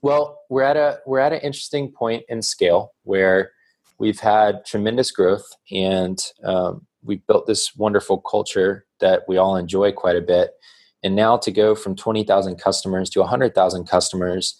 [0.00, 3.50] well, we're at a we're at an interesting point in scale where
[3.98, 9.92] we've had tremendous growth and um, we've built this wonderful culture that we all enjoy
[9.92, 10.52] quite a bit.
[11.02, 14.58] And now to go from 20,000 customers to 100,000 customers,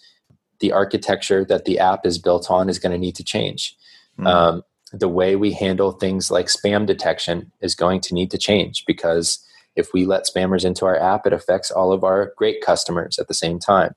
[0.60, 3.76] the architecture that the app is built on is going to need to change.
[4.18, 4.26] Mm.
[4.26, 8.84] Um, the way we handle things like spam detection is going to need to change
[8.86, 9.44] because
[9.76, 13.28] if we let spammers into our app, it affects all of our great customers at
[13.28, 13.94] the same time.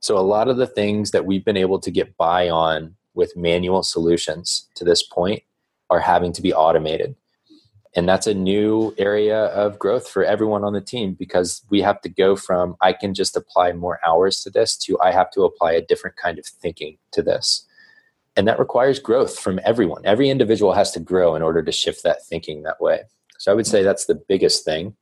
[0.00, 3.36] So, a lot of the things that we've been able to get by on with
[3.36, 5.42] manual solutions to this point
[5.90, 7.14] are having to be automated.
[7.94, 12.00] And that's a new area of growth for everyone on the team because we have
[12.02, 15.42] to go from I can just apply more hours to this to I have to
[15.42, 17.66] apply a different kind of thinking to this.
[18.34, 20.06] And that requires growth from everyone.
[20.06, 23.02] Every individual has to grow in order to shift that thinking that way.
[23.38, 24.96] So I would say that's the biggest thing.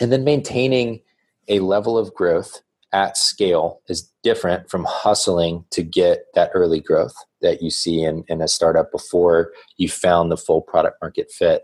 [0.00, 1.02] And then maintaining
[1.48, 7.14] a level of growth at scale is different from hustling to get that early growth
[7.42, 11.62] that you see in, in a startup before you found the full product market fit.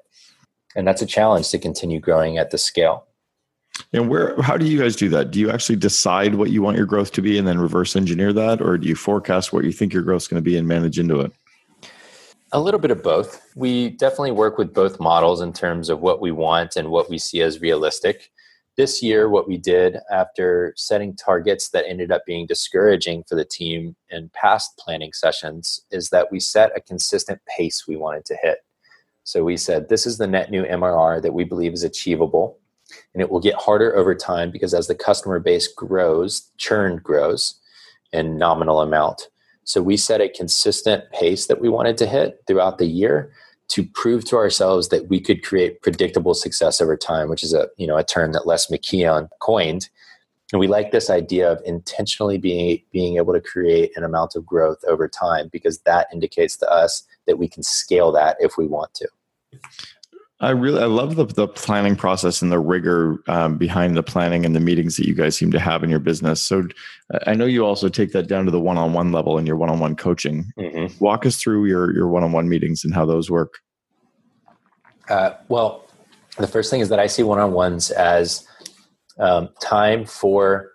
[0.74, 3.06] And that's a challenge to continue growing at the scale.
[3.92, 5.30] And where how do you guys do that?
[5.30, 8.32] Do you actually decide what you want your growth to be and then reverse engineer
[8.32, 10.68] that or do you forecast what you think your growth is going to be and
[10.68, 11.32] manage into it?
[12.52, 13.42] A little bit of both.
[13.56, 17.18] We definitely work with both models in terms of what we want and what we
[17.18, 18.30] see as realistic.
[18.76, 23.44] This year, what we did after setting targets that ended up being discouraging for the
[23.44, 28.37] team in past planning sessions is that we set a consistent pace we wanted to
[28.42, 28.58] hit.
[29.24, 32.58] So we said, this is the net new MRR that we believe is achievable
[33.14, 37.61] and it will get harder over time because as the customer base grows, churn grows
[38.12, 39.28] in nominal amount.
[39.64, 43.32] So we set a consistent pace that we wanted to hit throughout the year
[43.68, 47.68] to prove to ourselves that we could create predictable success over time, which is a
[47.76, 49.88] you know a term that Les McKeown coined.
[50.52, 54.44] And we like this idea of intentionally being being able to create an amount of
[54.44, 58.66] growth over time because that indicates to us that we can scale that if we
[58.66, 59.08] want to.
[60.40, 64.44] I really I love the the planning process and the rigor um, behind the planning
[64.44, 66.42] and the meetings that you guys seem to have in your business.
[66.42, 66.64] So
[67.26, 69.56] I know you also take that down to the one on one level in your
[69.56, 70.52] one on one coaching.
[70.58, 71.02] Mm-hmm.
[71.02, 73.60] Walk us through your your one on one meetings and how those work.
[75.08, 75.86] Uh, well,
[76.38, 78.46] the first thing is that I see one on ones as
[79.18, 80.72] um, time for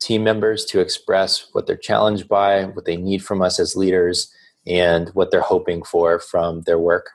[0.00, 4.32] team members to express what they're challenged by, what they need from us as leaders,
[4.66, 7.10] and what they're hoping for from their work.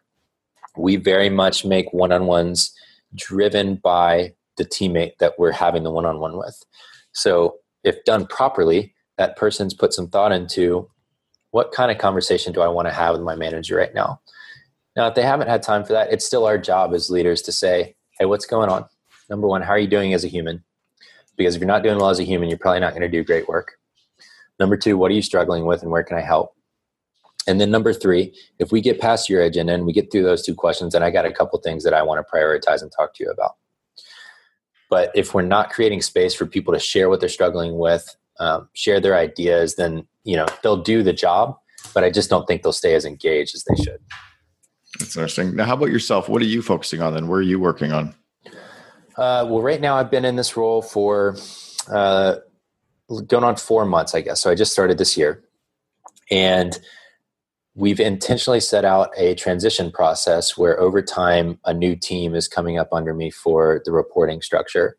[0.77, 2.73] We very much make one-on-ones
[3.15, 6.63] driven by the teammate that we're having the one-on-one with.
[7.13, 10.89] So if done properly that person's put some thought into
[11.51, 14.21] what kind of conversation do i want to have with my manager right now?
[14.95, 17.51] Now if they haven't had time for that it's still our job as leaders to
[17.51, 18.85] say hey what's going on
[19.31, 20.63] number one how are you doing as a human
[21.35, 23.23] because if you're not doing well as a human you're probably not going to do
[23.23, 23.79] great work
[24.59, 26.53] number two what are you struggling with and where can i help
[27.47, 30.43] and then number three, if we get past your agenda and we get through those
[30.43, 33.15] two questions, then I got a couple things that I want to prioritize and talk
[33.15, 33.55] to you about.
[34.89, 38.69] But if we're not creating space for people to share what they're struggling with, um,
[38.73, 41.57] share their ideas, then you know they'll do the job.
[41.93, 43.99] But I just don't think they'll stay as engaged as they should.
[44.99, 45.55] That's interesting.
[45.55, 46.29] Now, how about yourself?
[46.29, 47.27] What are you focusing on then?
[47.27, 48.13] Where are you working on?
[49.17, 51.35] Uh, well, right now I've been in this role for
[51.91, 52.35] uh,
[53.27, 54.41] going on four months, I guess.
[54.41, 55.43] So I just started this year,
[56.29, 56.79] and
[57.75, 62.77] we've intentionally set out a transition process where over time a new team is coming
[62.77, 64.97] up under me for the reporting structure.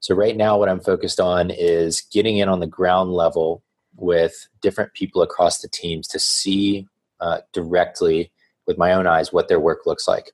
[0.00, 3.62] So, right now, what I'm focused on is getting in on the ground level
[3.96, 6.86] with different people across the teams to see
[7.20, 8.30] uh, directly
[8.66, 10.32] with my own eyes what their work looks like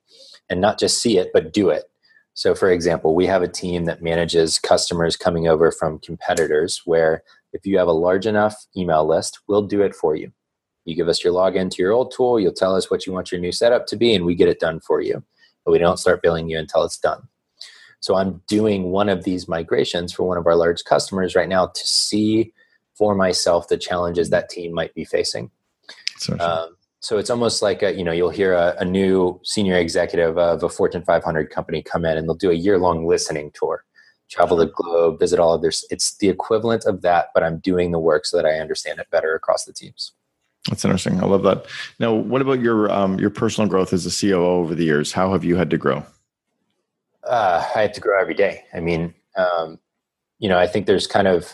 [0.49, 1.85] and not just see it, but do it.
[2.33, 7.23] So, for example, we have a team that manages customers coming over from competitors where
[7.53, 10.31] if you have a large enough email list, we'll do it for you
[10.85, 13.31] you give us your login to your old tool, you'll tell us what you want
[13.31, 15.23] your new setup to be, and we get it done for you.
[15.63, 17.27] But we don't start billing you until it's done.
[18.01, 21.67] So I'm doing one of these migrations for one of our large customers right now
[21.67, 22.51] to see
[22.95, 25.51] for myself the challenges that team might be facing.
[26.41, 30.37] Um, so it's almost like a, you know you'll hear a, a, new senior executive
[30.37, 33.83] of a Fortune 500 company come in and they'll do a year long listening tour,
[34.29, 35.71] travel the globe, visit all of their.
[35.89, 39.09] It's the equivalent of that, but I'm doing the work so that I understand it
[39.11, 40.13] better across the teams.
[40.69, 41.21] That's interesting.
[41.21, 41.65] I love that.
[41.99, 45.11] Now, what about your um, your personal growth as a COO over the years?
[45.11, 46.05] How have you had to grow?
[47.25, 48.63] Uh, I have to grow every day.
[48.73, 49.77] I mean, um,
[50.39, 51.53] you know, I think there's kind of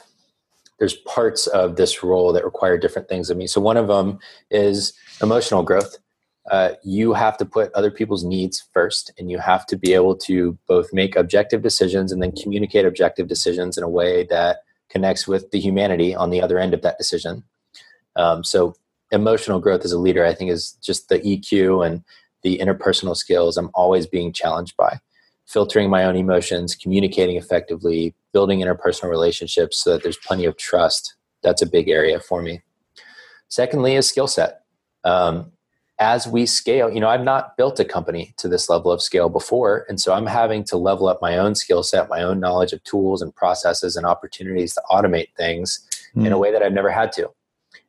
[0.80, 3.48] there's parts of this role that require different things of me.
[3.48, 4.20] So one of them
[4.50, 5.98] is emotional growth.
[6.50, 10.16] Uh, you have to put other people's needs first, and you have to be able
[10.16, 15.28] to both make objective decisions and then communicate objective decisions in a way that connects
[15.28, 17.44] with the humanity on the other end of that decision.
[18.16, 18.76] Um, so
[19.12, 22.04] emotional growth as a leader, I think, is just the EQ and
[22.42, 25.00] the interpersonal skills I'm always being challenged by.
[25.46, 31.16] Filtering my own emotions, communicating effectively, building interpersonal relationships so that there's plenty of trust.
[31.44, 32.62] That's a big area for me.
[33.48, 34.62] Secondly, is skill set.
[35.04, 35.52] Um,
[36.00, 39.28] as we scale, you know, I've not built a company to this level of scale
[39.28, 39.86] before.
[39.90, 42.82] And so I'm having to level up my own skill set, my own knowledge of
[42.86, 46.26] tools and processes and opportunities to automate things mm.
[46.26, 46.42] in a hmm.
[46.42, 47.30] way that I've never had to.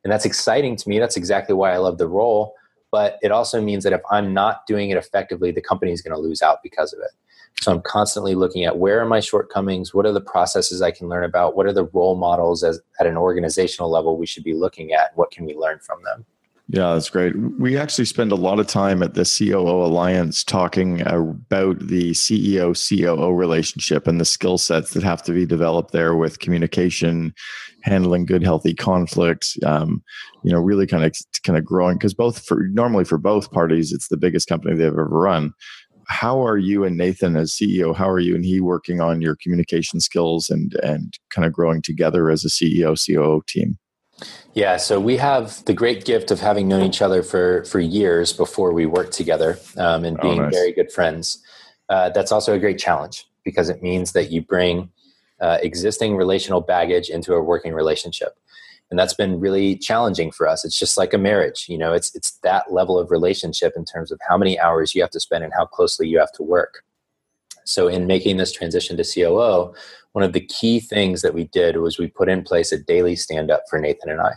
[0.03, 0.99] And that's exciting to me.
[0.99, 2.53] That's exactly why I love the role.
[2.91, 6.13] But it also means that if I'm not doing it effectively, the company is going
[6.13, 7.11] to lose out because of it.
[7.59, 9.93] So I'm constantly looking at where are my shortcomings?
[9.93, 11.55] What are the processes I can learn about?
[11.55, 15.11] What are the role models as, at an organizational level we should be looking at?
[15.15, 16.25] What can we learn from them?
[16.73, 17.35] Yeah, that's great.
[17.59, 22.71] We actually spend a lot of time at the COO Alliance talking about the CEO
[22.73, 27.33] COO relationship and the skill sets that have to be developed there with communication,
[27.83, 29.57] handling good, healthy conflicts.
[29.65, 30.01] Um,
[30.43, 33.91] you know, really kind of kind of growing because both for normally for both parties,
[33.91, 35.53] it's the biggest company they've ever run.
[36.07, 37.95] How are you and Nathan as CEO?
[37.95, 41.81] How are you and he working on your communication skills and and kind of growing
[41.81, 43.77] together as a CEO COO team?
[44.53, 48.33] Yeah, so we have the great gift of having known each other for for years
[48.33, 50.53] before we worked together um, and oh, being oh, nice.
[50.53, 51.41] very good friends.
[51.89, 54.89] Uh, that's also a great challenge because it means that you bring
[55.41, 58.37] uh, existing relational baggage into a working relationship,
[58.91, 60.63] and that's been really challenging for us.
[60.63, 61.93] It's just like a marriage, you know.
[61.93, 65.19] It's it's that level of relationship in terms of how many hours you have to
[65.19, 66.83] spend and how closely you have to work.
[67.63, 69.73] So, in making this transition to COO,
[70.11, 73.15] one of the key things that we did was we put in place a daily
[73.15, 74.33] stand up for Nathan and I.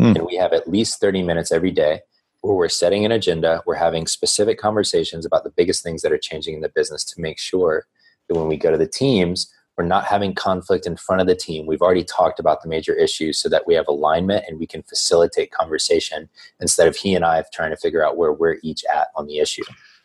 [0.00, 0.16] Mm.
[0.16, 2.00] And we have at least 30 minutes every day
[2.40, 6.18] where we're setting an agenda, we're having specific conversations about the biggest things that are
[6.18, 7.86] changing in the business to make sure
[8.28, 11.34] that when we go to the teams, we're not having conflict in front of the
[11.34, 11.66] team.
[11.66, 14.82] We've already talked about the major issues so that we have alignment and we can
[14.82, 16.28] facilitate conversation
[16.60, 19.38] instead of he and I trying to figure out where we're each at on the
[19.38, 19.62] issue.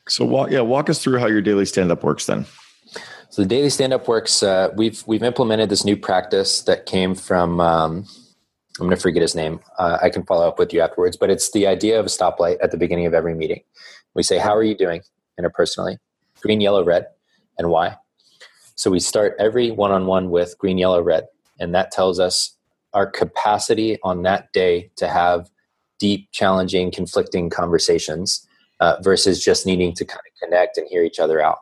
[0.08, 2.46] So walk yeah, walk us through how your daily stand up works then.
[3.30, 4.42] So the daily stand up works.
[4.42, 7.60] Uh, we've we've implemented this new practice that came from.
[7.60, 8.06] Um,
[8.80, 9.60] I'm going to forget his name.
[9.80, 11.18] Uh, I can follow up with you afterwards.
[11.18, 13.64] But it's the idea of a stoplight at the beginning of every meeting.
[14.14, 15.02] We say, "How are you doing?"
[15.40, 15.98] interpersonally,
[16.42, 17.08] green, yellow, red,
[17.58, 17.98] and why.
[18.78, 21.26] So we start every one-on-one with green, yellow, red,
[21.60, 22.56] and that tells us
[22.94, 25.50] our capacity on that day to have
[26.00, 28.48] deep, challenging, conflicting conversations
[28.80, 31.58] uh, versus just needing to kind of connect and hear each other out.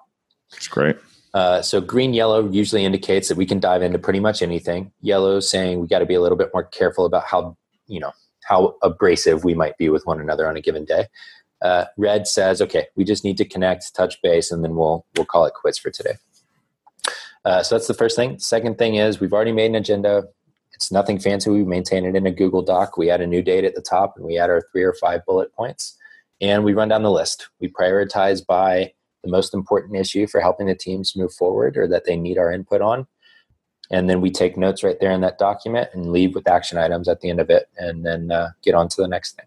[0.52, 0.98] That's great.
[1.34, 4.92] Uh, so green yellow usually indicates that we can dive into pretty much anything.
[5.02, 7.56] Yellow saying we got to be a little bit more careful about how
[7.88, 8.12] you know
[8.44, 11.08] how abrasive we might be with one another on a given day.
[11.62, 15.26] Uh, red says okay, we just need to connect, touch base, and then we'll we'll
[15.26, 16.16] call it quits for today.
[17.46, 18.40] Uh, so that's the first thing.
[18.40, 20.24] Second thing is we've already made an agenda.
[20.74, 21.50] It's nothing fancy.
[21.50, 22.98] We maintain it in a Google Doc.
[22.98, 25.26] We add a new date at the top, and we add our three or five
[25.26, 25.96] bullet points,
[26.42, 27.50] and we run down the list.
[27.62, 28.94] We prioritize by
[29.24, 32.52] the most important issue for helping the teams move forward or that they need our
[32.52, 33.08] input on.
[33.92, 37.08] And then we take notes right there in that document and leave with action items
[37.08, 39.46] at the end of it and then uh, get on to the next thing.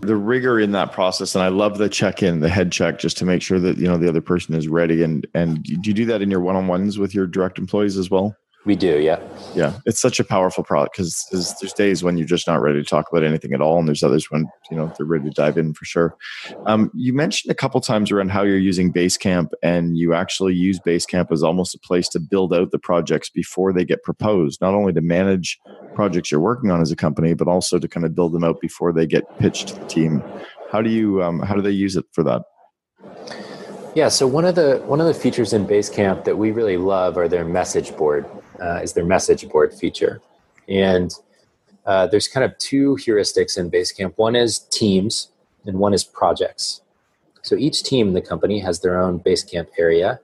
[0.00, 3.24] The rigor in that process, and I love the check-in, the head check, just to
[3.24, 5.02] make sure that you know the other person is ready.
[5.02, 8.36] And and do you do that in your one-on-ones with your direct employees as well?
[8.64, 9.20] We do, yeah.
[9.56, 12.88] Yeah, it's such a powerful product because there's days when you're just not ready to
[12.88, 15.58] talk about anything at all, and there's others when you know they're ready to dive
[15.58, 16.16] in for sure.
[16.66, 20.78] Um, you mentioned a couple times around how you're using Basecamp, and you actually use
[20.78, 24.74] Basecamp as almost a place to build out the projects before they get proposed, not
[24.74, 25.58] only to manage
[25.96, 28.60] projects you're working on as a company, but also to kind of build them out
[28.60, 30.22] before they get pitched to the team.
[30.70, 32.42] How do you um, how do they use it for that?
[33.96, 37.18] Yeah, so one of the one of the features in Basecamp that we really love
[37.18, 38.24] are their message board
[38.62, 40.22] uh, is their message board feature.
[40.68, 41.12] And
[41.84, 44.14] uh, there's kind of two heuristics in Basecamp.
[44.16, 45.30] One is teams,
[45.66, 46.80] and one is projects.
[47.42, 50.20] So each team in the company has their own Basecamp area,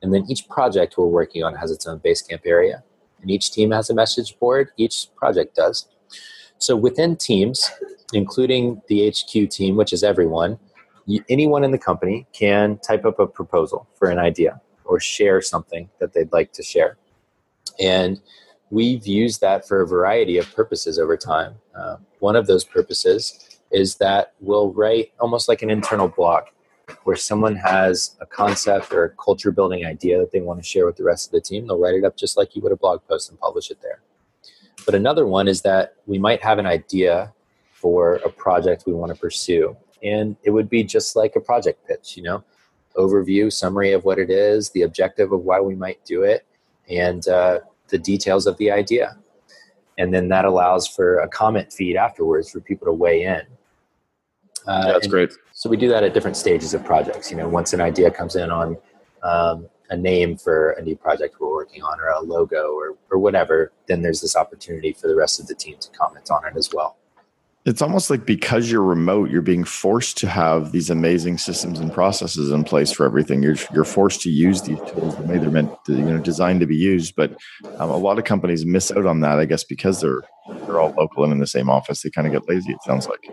[0.00, 2.82] and then each project we're working on has its own Basecamp area.
[3.20, 5.86] And each team has a message board, each project does.
[6.58, 7.70] So within teams,
[8.12, 10.58] including the HQ team, which is everyone,
[11.28, 15.88] anyone in the company can type up a proposal for an idea or share something
[16.00, 16.96] that they'd like to share.
[17.80, 18.20] And
[18.70, 21.54] we've used that for a variety of purposes over time.
[21.74, 26.44] Uh, one of those purposes is that we'll write almost like an internal blog
[27.04, 30.84] where someone has a concept or a culture building idea that they want to share
[30.84, 31.66] with the rest of the team.
[31.66, 34.00] They'll write it up just like you would a blog post and publish it there.
[34.84, 37.32] But another one is that we might have an idea
[37.72, 39.76] for a project we want to pursue.
[40.02, 42.44] And it would be just like a project pitch, you know,
[42.96, 46.46] overview, summary of what it is, the objective of why we might do it,
[46.88, 49.16] and uh, the details of the idea.
[49.98, 53.42] And then that allows for a comment feed afterwards for people to weigh in.
[54.66, 55.32] Uh, That's great.
[55.52, 57.30] So we do that at different stages of projects.
[57.30, 58.76] You know, once an idea comes in on
[59.22, 63.18] um, a name for a new project we're working on, or a logo, or or
[63.18, 66.56] whatever, then there's this opportunity for the rest of the team to comment on it
[66.56, 66.96] as well.
[67.64, 71.92] It's almost like because you're remote, you're being forced to have these amazing systems and
[71.92, 73.40] processes in place for everything.
[73.40, 76.58] You're you're forced to use these tools the way they're meant to, you know, designed
[76.60, 77.14] to be used.
[77.14, 77.36] But
[77.78, 80.22] um, a lot of companies miss out on that, I guess, because they're
[80.66, 82.02] they're all local and in the same office.
[82.02, 82.72] They kind of get lazy.
[82.72, 83.30] It sounds like.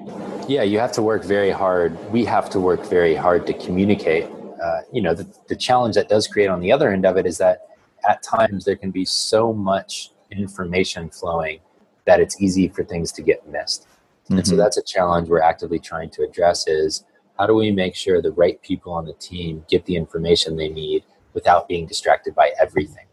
[0.48, 1.98] Yeah, you have to work very hard.
[2.12, 4.26] We have to work very hard to communicate.
[4.64, 7.26] Uh, you know, the, the challenge that does create on the other end of it
[7.26, 7.70] is that
[8.08, 11.62] at times there can be so much information flowing
[12.06, 13.88] that it's easy for things to get missed
[14.30, 14.38] Mm-hmm.
[14.38, 14.62] And so mm-hmm.
[14.62, 17.04] that's a challenge we're actively trying to address is
[17.40, 20.70] how do we make sure the right people on the team get the information they
[20.70, 21.04] need
[21.34, 23.06] without being distracted by everything?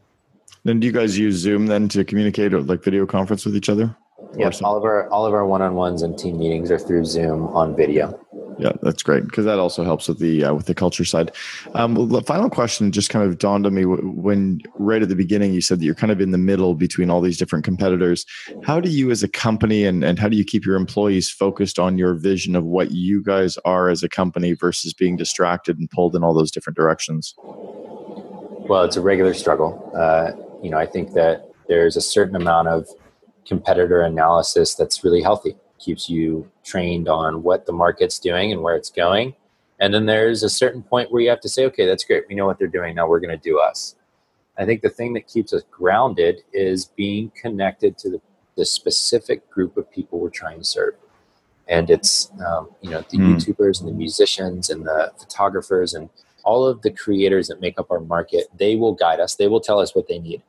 [0.65, 3.69] Then do you guys use Zoom then to communicate or like video conference with each
[3.69, 3.97] other?
[4.37, 7.77] Yeah, all of our all of our one-on-ones and team meetings are through Zoom on
[7.77, 8.19] video.
[8.59, 11.33] Yeah, that's great because that also helps with the uh, with the culture side.
[11.75, 15.53] Um, the final question just kind of dawned on me when right at the beginning
[15.53, 18.25] you said that you're kind of in the middle between all these different competitors.
[18.65, 21.79] How do you, as a company, and and how do you keep your employees focused
[21.79, 25.91] on your vision of what you guys are as a company versus being distracted and
[25.91, 27.35] pulled in all those different directions?
[27.39, 29.93] Well, it's a regular struggle.
[29.95, 30.33] Uh,
[30.63, 32.89] you know, I think that there's a certain amount of
[33.47, 38.77] competitor analysis that's really healthy keeps you trained on what the market's doing and where
[38.77, 39.35] it's going.
[39.79, 42.25] And then there's a certain point where you have to say, okay, that's great.
[42.29, 42.95] We know what they're doing.
[42.95, 43.97] Now we're going to do us.
[44.59, 48.21] I think the thing that keeps us grounded is being connected to the,
[48.57, 50.95] the specific group of people we're trying to serve.
[51.69, 53.35] And it's, um, you know, the mm.
[53.35, 56.09] YouTubers and the musicians and the photographers and
[56.45, 58.47] all of the creators that make up our market.
[58.57, 60.43] They will guide us, they will tell us what they need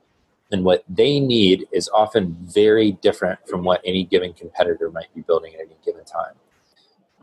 [0.51, 5.21] and what they need is often very different from what any given competitor might be
[5.21, 6.33] building at any given time.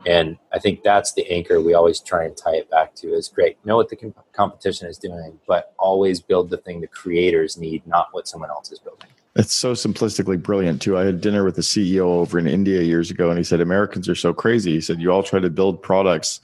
[0.05, 3.27] And I think that's the anchor we always try and tie it back to is
[3.27, 7.57] great, know what the comp- competition is doing, but always build the thing the creators
[7.57, 9.09] need, not what someone else is building.
[9.35, 10.97] It's so simplistically brilliant too.
[10.97, 14.07] I had dinner with a CEO over in India years ago, and he said Americans
[14.07, 14.73] are so crazy.
[14.73, 16.39] He said you all try to build products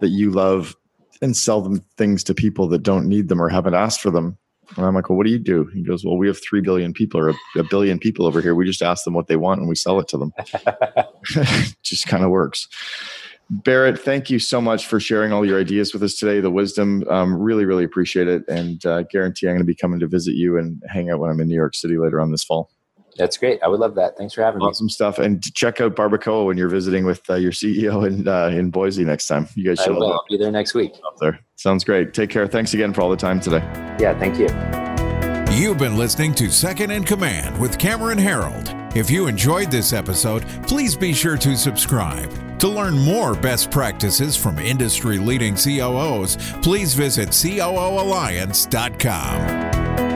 [0.00, 0.76] that you love
[1.22, 4.36] and sell them things to people that don't need them or haven't asked for them.
[4.76, 5.66] And I'm like, well, what do you do?
[5.72, 8.54] He goes, well, we have 3 billion people or a, a billion people over here.
[8.54, 10.32] We just ask them what they want and we sell it to them.
[11.82, 12.68] just kind of works.
[13.48, 17.04] Barrett, thank you so much for sharing all your ideas with us today, the wisdom.
[17.08, 18.42] Um, really, really appreciate it.
[18.48, 21.30] And uh, guarantee I'm going to be coming to visit you and hang out when
[21.30, 22.70] I'm in New York City later on this fall.
[23.18, 23.62] That's great.
[23.62, 24.16] I would love that.
[24.16, 24.70] Thanks for having awesome me.
[24.70, 25.18] Awesome stuff.
[25.18, 29.04] And check out Barbacoa when you're visiting with uh, your CEO in uh, in Boise
[29.04, 29.48] next time.
[29.54, 29.96] You guys should.
[29.96, 30.12] I will.
[30.12, 30.92] I'll be there next week.
[31.06, 31.40] Up there.
[31.56, 32.14] Sounds great.
[32.14, 32.46] Take care.
[32.46, 33.62] Thanks again for all the time today.
[33.98, 34.18] Yeah.
[34.18, 34.48] Thank you.
[35.56, 38.94] You've been listening to Second in Command with Cameron Herold.
[38.94, 42.30] If you enjoyed this episode, please be sure to subscribe.
[42.60, 50.15] To learn more best practices from industry leading COOs, please visit COOalliance.com.